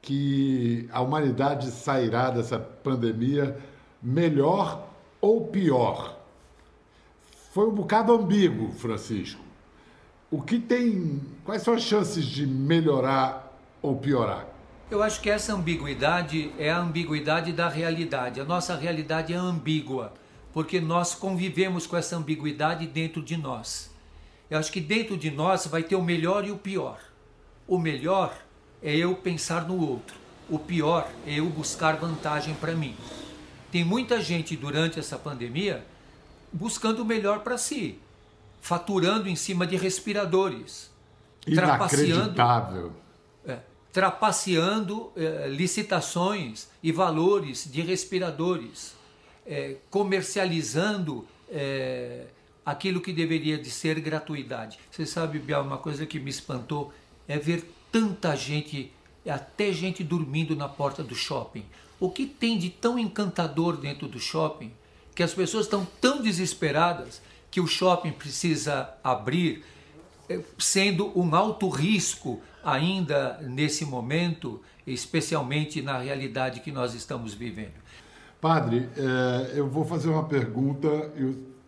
que 0.00 0.88
a 0.92 1.00
humanidade 1.00 1.70
sairá 1.70 2.30
dessa 2.30 2.58
pandemia 2.58 3.60
melhor 4.02 4.88
ou 5.20 5.46
pior. 5.46 6.18
Foi 7.52 7.68
um 7.68 7.74
bocado 7.74 8.12
ambíguo, 8.12 8.72
Francisco. 8.72 9.40
O 10.30 10.40
que 10.40 10.58
tem. 10.58 11.20
Quais 11.44 11.62
são 11.62 11.74
as 11.74 11.82
chances 11.82 12.24
de 12.24 12.46
melhorar 12.46 13.54
ou 13.82 13.96
piorar? 13.96 14.48
Eu 14.92 15.02
acho 15.02 15.22
que 15.22 15.30
essa 15.30 15.54
ambiguidade 15.54 16.52
é 16.58 16.70
a 16.70 16.76
ambiguidade 16.76 17.50
da 17.50 17.66
realidade. 17.66 18.42
A 18.42 18.44
nossa 18.44 18.76
realidade 18.76 19.32
é 19.32 19.36
ambígua, 19.36 20.12
porque 20.52 20.82
nós 20.82 21.14
convivemos 21.14 21.86
com 21.86 21.96
essa 21.96 22.14
ambiguidade 22.14 22.86
dentro 22.86 23.22
de 23.22 23.38
nós. 23.38 23.90
Eu 24.50 24.58
acho 24.58 24.70
que 24.70 24.82
dentro 24.82 25.16
de 25.16 25.30
nós 25.30 25.66
vai 25.66 25.82
ter 25.82 25.96
o 25.96 26.02
melhor 26.02 26.46
e 26.46 26.50
o 26.50 26.58
pior. 26.58 26.98
O 27.66 27.78
melhor 27.78 28.36
é 28.82 28.94
eu 28.94 29.14
pensar 29.14 29.66
no 29.66 29.80
outro. 29.80 30.14
O 30.46 30.58
pior 30.58 31.10
é 31.26 31.36
eu 31.36 31.46
buscar 31.48 31.96
vantagem 31.96 32.52
para 32.56 32.74
mim. 32.74 32.94
Tem 33.70 33.82
muita 33.82 34.20
gente 34.20 34.54
durante 34.54 35.00
essa 35.00 35.16
pandemia 35.16 35.86
buscando 36.52 37.00
o 37.00 37.06
melhor 37.06 37.38
para 37.38 37.56
si, 37.56 37.98
faturando 38.60 39.26
em 39.26 39.36
cima 39.36 39.66
de 39.66 39.74
respiradores, 39.74 40.90
trapaceando, 41.46 42.34
trapaceando 43.92 45.12
eh, 45.14 45.48
licitações 45.48 46.68
e 46.82 46.90
valores 46.90 47.68
de 47.70 47.82
respiradores, 47.82 48.94
eh, 49.46 49.76
comercializando 49.90 51.26
eh, 51.50 52.24
aquilo 52.64 53.00
que 53.00 53.12
deveria 53.12 53.58
de 53.58 53.70
ser 53.70 54.00
gratuidade. 54.00 54.78
Você 54.90 55.04
sabe, 55.04 55.38
Bial, 55.38 55.62
uma 55.62 55.78
coisa 55.78 56.06
que 56.06 56.18
me 56.18 56.30
espantou 56.30 56.92
é 57.28 57.38
ver 57.38 57.64
tanta 57.90 58.34
gente, 58.34 58.90
até 59.28 59.72
gente 59.72 60.02
dormindo 60.02 60.56
na 60.56 60.68
porta 60.68 61.02
do 61.02 61.14
shopping. 61.14 61.64
O 62.00 62.10
que 62.10 62.24
tem 62.24 62.58
de 62.58 62.70
tão 62.70 62.98
encantador 62.98 63.76
dentro 63.76 64.08
do 64.08 64.18
shopping 64.18 64.72
que 65.14 65.22
as 65.22 65.34
pessoas 65.34 65.66
estão 65.66 65.86
tão 66.00 66.22
desesperadas 66.22 67.20
que 67.50 67.60
o 67.60 67.66
shopping 67.66 68.12
precisa 68.12 68.94
abrir, 69.04 69.62
eh, 70.28 70.40
sendo 70.58 71.12
um 71.18 71.34
alto 71.34 71.68
risco 71.68 72.40
ainda 72.64 73.38
nesse 73.42 73.84
momento, 73.84 74.60
especialmente 74.86 75.82
na 75.82 75.98
realidade 75.98 76.60
que 76.60 76.72
nós 76.72 76.94
estamos 76.94 77.34
vivendo. 77.34 77.82
Padre, 78.40 78.88
é, 78.96 79.52
eu 79.58 79.68
vou 79.68 79.84
fazer 79.84 80.08
uma 80.08 80.24
pergunta, 80.24 80.88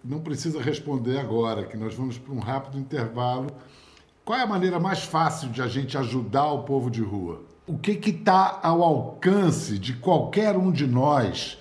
não 0.05 0.21
precisa 0.21 0.61
responder 0.61 1.19
agora, 1.19 1.65
que 1.65 1.77
nós 1.77 1.95
vamos 1.95 2.19
para 2.19 2.33
um 2.33 2.41
rápido 2.41 2.79
intervalo. 2.79 3.49
Qual 4.25 4.39
é 4.39 4.43
a 4.43 4.47
maneira 4.47 4.81
mais 4.81 5.05
fácil 5.05 5.51
de 5.51 5.63
a 5.63 5.69
gente 5.69 5.97
ajudar 5.97 6.51
o 6.51 6.63
povo 6.63 6.91
de 6.91 7.03
rua? 7.03 7.43
O 7.67 7.79
que 7.79 7.93
está 7.93 8.59
ao 8.63 8.83
alcance 8.83 9.79
de 9.79 9.95
qualquer 9.95 10.57
um 10.57 10.73
de 10.73 10.87
nós 10.87 11.59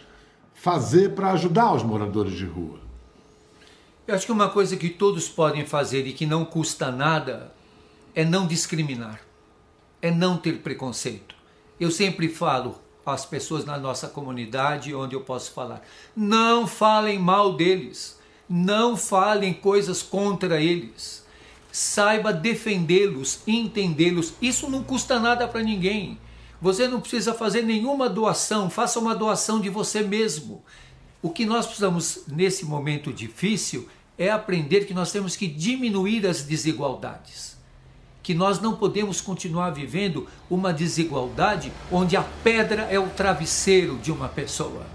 fazer 0.53 1.13
para 1.13 1.31
ajudar 1.31 1.73
os 1.73 1.83
moradores 1.83 2.33
de 2.33 2.45
rua? 2.45 2.79
Eu 4.07 4.15
acho 4.15 4.25
que 4.25 4.31
uma 4.31 4.49
coisa 4.49 4.75
que 4.75 4.89
todos 4.89 5.29
podem 5.29 5.65
fazer 5.65 6.07
e 6.07 6.13
que 6.13 6.25
não 6.25 6.43
custa 6.43 6.91
nada 6.91 7.53
é 8.15 8.23
não 8.23 8.45
discriminar, 8.45 9.21
é 10.01 10.11
não 10.11 10.37
ter 10.37 10.59
preconceito. 10.59 11.35
Eu 11.79 11.89
sempre 11.89 12.29
falo 12.29 12.79
às 13.05 13.25
pessoas 13.25 13.65
na 13.65 13.77
nossa 13.77 14.07
comunidade 14.07 14.93
onde 14.93 15.15
eu 15.15 15.21
posso 15.21 15.51
falar: 15.51 15.81
não 16.15 16.67
falem 16.67 17.17
mal 17.17 17.53
deles, 17.53 18.19
não 18.47 18.95
falem 18.95 19.53
coisas 19.53 20.01
contra 20.01 20.61
eles. 20.61 21.23
Saiba 21.71 22.31
defendê-los, 22.31 23.39
entendê-los. 23.47 24.35
Isso 24.39 24.69
não 24.69 24.83
custa 24.83 25.19
nada 25.19 25.47
para 25.47 25.63
ninguém. 25.63 26.19
Você 26.61 26.87
não 26.87 27.01
precisa 27.01 27.33
fazer 27.33 27.63
nenhuma 27.63 28.07
doação, 28.07 28.69
faça 28.69 28.99
uma 28.99 29.15
doação 29.15 29.59
de 29.59 29.69
você 29.69 30.03
mesmo. 30.03 30.63
O 31.19 31.31
que 31.31 31.45
nós 31.45 31.65
precisamos 31.65 32.25
nesse 32.27 32.63
momento 32.63 33.11
difícil 33.11 33.89
é 34.19 34.29
aprender 34.29 34.85
que 34.85 34.93
nós 34.93 35.11
temos 35.11 35.35
que 35.35 35.47
diminuir 35.47 36.27
as 36.27 36.43
desigualdades 36.43 37.52
que 38.23 38.33
nós 38.33 38.61
não 38.61 38.77
podemos 38.77 39.19
continuar 39.19 39.71
vivendo 39.71 40.27
uma 40.49 40.73
desigualdade 40.73 41.71
onde 41.91 42.15
a 42.15 42.23
pedra 42.23 42.83
é 42.83 42.97
o 42.97 43.09
travesseiro 43.09 43.97
de 43.97 44.13
uma 44.13 44.29
pessoa, 44.29 44.85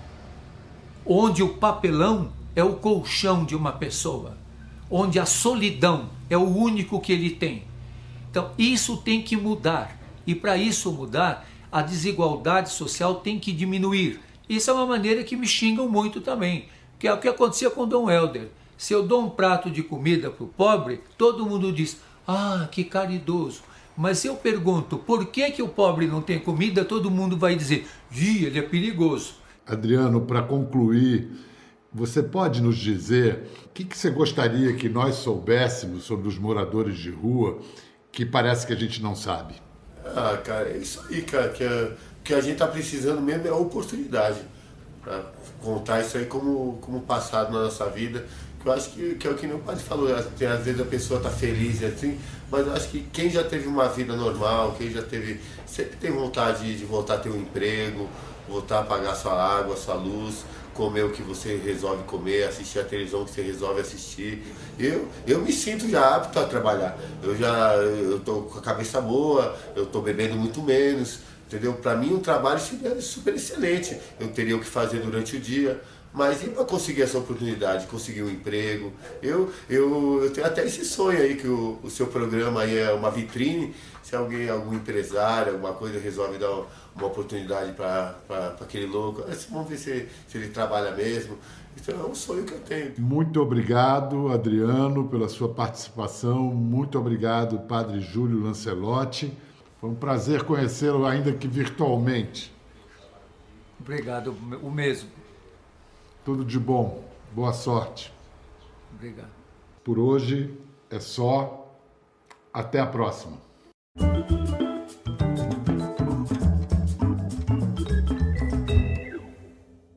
onde 1.05 1.43
o 1.43 1.51
papelão 1.51 2.33
é 2.57 2.65
o 2.65 2.77
colchão 2.77 3.45
de 3.45 3.55
uma 3.55 3.71
pessoa, 3.71 4.37
onde 4.91 5.21
a 5.21 5.27
solidão 5.27 6.09
é 6.31 6.39
o 6.39 6.49
único 6.49 7.01
que 7.01 7.13
ele 7.13 7.31
tem. 7.31 7.65
Então, 8.31 8.51
isso 8.59 8.97
tem 8.97 9.23
que 9.23 9.37
mudar. 9.37 9.97
E 10.27 10.35
para 10.35 10.57
isso 10.57 10.91
mudar, 10.91 11.47
a 11.71 11.83
desigualdade 11.83 12.71
social 12.71 13.17
tem 13.17 13.39
que 13.39 13.53
diminuir. 13.53 14.21
Isso 14.49 14.71
é 14.71 14.75
uma 14.75 14.87
maneira 14.87 15.23
que 15.23 15.37
me 15.37 15.47
xingam 15.47 15.89
muito 15.89 16.21
também, 16.21 16.67
que 16.99 17.07
é 17.07 17.13
o 17.13 17.19
que 17.19 17.29
acontecia 17.29 17.71
com 17.71 17.87
Dom 17.87 18.11
Helder. 18.11 18.49
Se 18.77 18.93
eu 18.95 19.07
dou 19.07 19.23
um 19.23 19.31
prato 19.31 19.71
de 19.71 19.83
comida 19.83 20.31
para 20.31 20.45
o 20.45 20.49
pobre, 20.49 21.01
todo 21.17 21.45
mundo 21.45 21.73
diz: 21.73 22.01
ah, 22.29 22.69
que 22.71 22.85
caridoso. 22.85 23.63
Mas 23.97 24.19
se 24.19 24.29
eu 24.29 24.37
pergunto 24.37 24.99
por 24.99 25.27
que, 25.27 25.51
que 25.51 25.63
o 25.63 25.69
pobre 25.69 26.07
não 26.07 26.21
tem 26.21 26.39
comida, 26.39 26.85
todo 26.85 27.11
mundo 27.11 27.39
vai 27.39 27.57
dizer: 27.57 27.89
Ih, 28.13 28.45
ele 28.45 28.59
é 28.59 28.63
perigoso. 28.63 29.37
Adriano, 29.67 30.21
para 30.21 30.43
concluir, 30.43 31.31
você 31.93 32.23
pode 32.23 32.63
nos 32.63 32.77
dizer 32.77 33.49
o 33.65 33.69
que, 33.71 33.85
que 33.85 33.97
você 33.97 34.11
gostaria 34.11 34.75
que 34.75 34.89
nós 34.89 35.17
soubéssemos 35.17 36.05
sobre 36.05 36.29
os 36.29 36.39
moradores 36.39 36.99
de 36.99 37.11
rua 37.11 37.59
que 38.13 38.27
parece 38.27 38.67
que 38.67 38.73
a 38.73 38.77
gente 38.77 39.03
não 39.03 39.17
sabe? 39.17 39.55
Ah, 40.05 40.39
cara, 40.45 40.69
é 40.69 40.77
isso 40.77 41.05
aí, 41.09 41.23
cara, 41.23 41.49
que 41.49 41.65
a, 41.65 41.93
que 42.23 42.35
a 42.35 42.41
gente 42.41 42.53
está 42.53 42.67
precisando 42.67 43.21
mesmo 43.21 43.47
é 43.47 43.51
a 43.51 43.57
oportunidade 43.57 44.41
para 45.03 45.33
contar 45.63 46.03
isso 46.03 46.19
aí 46.19 46.27
como, 46.27 46.79
como 46.81 47.01
passado 47.01 47.53
na 47.53 47.65
nossa 47.65 47.87
vida 47.89 48.27
eu 48.69 48.73
acho 48.75 48.91
que, 48.91 49.15
que 49.15 49.27
é 49.27 49.31
o 49.31 49.35
que 49.35 49.47
meu 49.47 49.59
pai 49.59 49.77
falou, 49.77 50.15
às 50.15 50.27
vezes 50.27 50.81
a 50.81 50.85
pessoa 50.85 51.19
está 51.19 51.31
feliz 51.31 51.83
assim, 51.83 52.19
mas 52.51 52.67
eu 52.67 52.73
acho 52.73 52.89
que 52.89 53.01
quem 53.13 53.31
já 53.31 53.43
teve 53.43 53.67
uma 53.67 53.89
vida 53.89 54.15
normal, 54.15 54.75
quem 54.77 54.91
já 54.91 55.03
teve, 55.03 55.41
sempre 55.67 55.97
tem 55.97 56.11
vontade 56.11 56.77
de 56.77 56.85
voltar 56.85 57.15
a 57.15 57.19
ter 57.19 57.31
um 57.31 57.37
emprego, 57.37 58.09
voltar 58.49 58.81
a 58.81 58.83
pagar 58.83 59.15
sua 59.15 59.33
água, 59.33 59.77
sua 59.77 59.95
luz, 59.95 60.45
comer 60.75 61.05
o 61.05 61.11
que 61.11 61.23
você 61.23 61.57
resolve 61.57 62.05
comer, 62.05 62.45
assistir 62.45 62.79
a 62.79 62.85
televisão 62.85 63.25
que 63.25 63.33
você 63.33 63.43
resolve 63.43 63.81
assistir. 63.81 64.45
Eu, 64.79 65.09
eu 65.27 65.41
me 65.41 65.53
sinto 65.53 65.89
já 65.89 66.17
apto 66.17 66.39
a 66.39 66.45
trabalhar. 66.45 66.97
Eu 67.23 67.37
já 67.37 67.75
eu 67.75 68.21
tô 68.21 68.43
com 68.43 68.59
a 68.59 68.63
cabeça 68.63 69.01
boa, 69.01 69.57
eu 69.75 69.87
tô 69.87 70.01
bebendo 70.01 70.37
muito 70.37 70.63
menos, 70.63 71.21
entendeu? 71.47 71.75
Para 71.75 71.97
mim 71.97 72.15
um 72.15 72.21
trabalho 72.21 72.61
seria 72.61 73.01
super 73.01 73.35
excelente. 73.35 73.99
Eu 74.21 74.29
teria 74.29 74.57
o 74.57 74.61
que 74.61 74.67
fazer 74.67 75.01
durante 75.01 75.37
o 75.37 75.41
dia. 75.41 75.81
Mas 76.13 76.43
e 76.43 76.49
para 76.49 76.65
conseguir 76.65 77.03
essa 77.03 77.19
oportunidade, 77.19 77.87
conseguir 77.87 78.23
um 78.23 78.31
emprego? 78.31 78.93
Eu, 79.23 79.53
eu, 79.69 80.25
eu 80.25 80.33
tenho 80.33 80.47
até 80.47 80.65
esse 80.65 80.85
sonho 80.85 81.21
aí 81.21 81.37
que 81.37 81.47
o, 81.47 81.79
o 81.83 81.91
seu 81.91 82.07
programa 82.07 82.63
aí 82.63 82.79
é 82.79 82.93
uma 82.93 83.11
vitrine. 83.11 83.75
Se 84.03 84.17
alguém, 84.17 84.49
algum 84.49 84.75
empresário, 84.75 85.53
alguma 85.53 85.75
coisa 85.75 85.99
resolve 85.99 86.39
dar 86.39 86.51
uma 86.97 87.07
oportunidade 87.07 87.73
para 87.73 88.17
aquele 88.61 88.87
louco, 88.87 89.23
vamos 89.51 89.69
ver 89.69 89.77
se, 89.77 90.09
se 90.27 90.39
ele 90.39 90.49
trabalha 90.49 90.93
mesmo. 90.93 91.37
Então 91.81 92.01
é 92.01 92.09
um 92.09 92.15
sonho 92.15 92.45
que 92.45 92.53
eu 92.53 92.61
tenho. 92.61 92.93
Muito 92.99 93.41
obrigado, 93.41 94.29
Adriano, 94.29 95.07
pela 95.09 95.29
sua 95.29 95.49
participação. 95.49 96.43
Muito 96.45 96.99
obrigado, 96.99 97.59
Padre 97.61 98.01
Júlio 98.01 98.43
Lancelotti. 98.43 99.33
Foi 99.81 99.91
um 99.91 99.95
prazer 99.95 100.43
conhecê-lo, 100.43 101.07
ainda 101.07 101.33
que 101.33 101.47
virtualmente. 101.47 102.53
Obrigado, 103.81 104.35
o 104.63 104.71
mesmo. 104.71 105.09
Tudo 106.29 106.45
de 106.45 106.59
bom. 106.59 107.03
Boa 107.33 107.55
sorte. 107.55 108.13
Obrigado. 108.93 109.33
Por 109.83 109.99
hoje 109.99 110.55
é 110.91 111.01
só. 111.01 111.75
Até 112.53 112.81
a 112.81 112.87
próxima. 112.87 113.39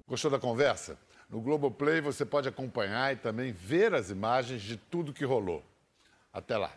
Gostou 0.08 0.32
da 0.32 0.40
conversa? 0.40 0.98
No 1.30 1.42
Globoplay 1.42 2.00
você 2.00 2.24
pode 2.24 2.48
acompanhar 2.48 3.12
e 3.12 3.18
também 3.18 3.52
ver 3.52 3.94
as 3.94 4.10
imagens 4.10 4.62
de 4.62 4.78
tudo 4.78 5.12
que 5.12 5.26
rolou. 5.26 5.62
Até 6.32 6.58
lá. 6.58 6.72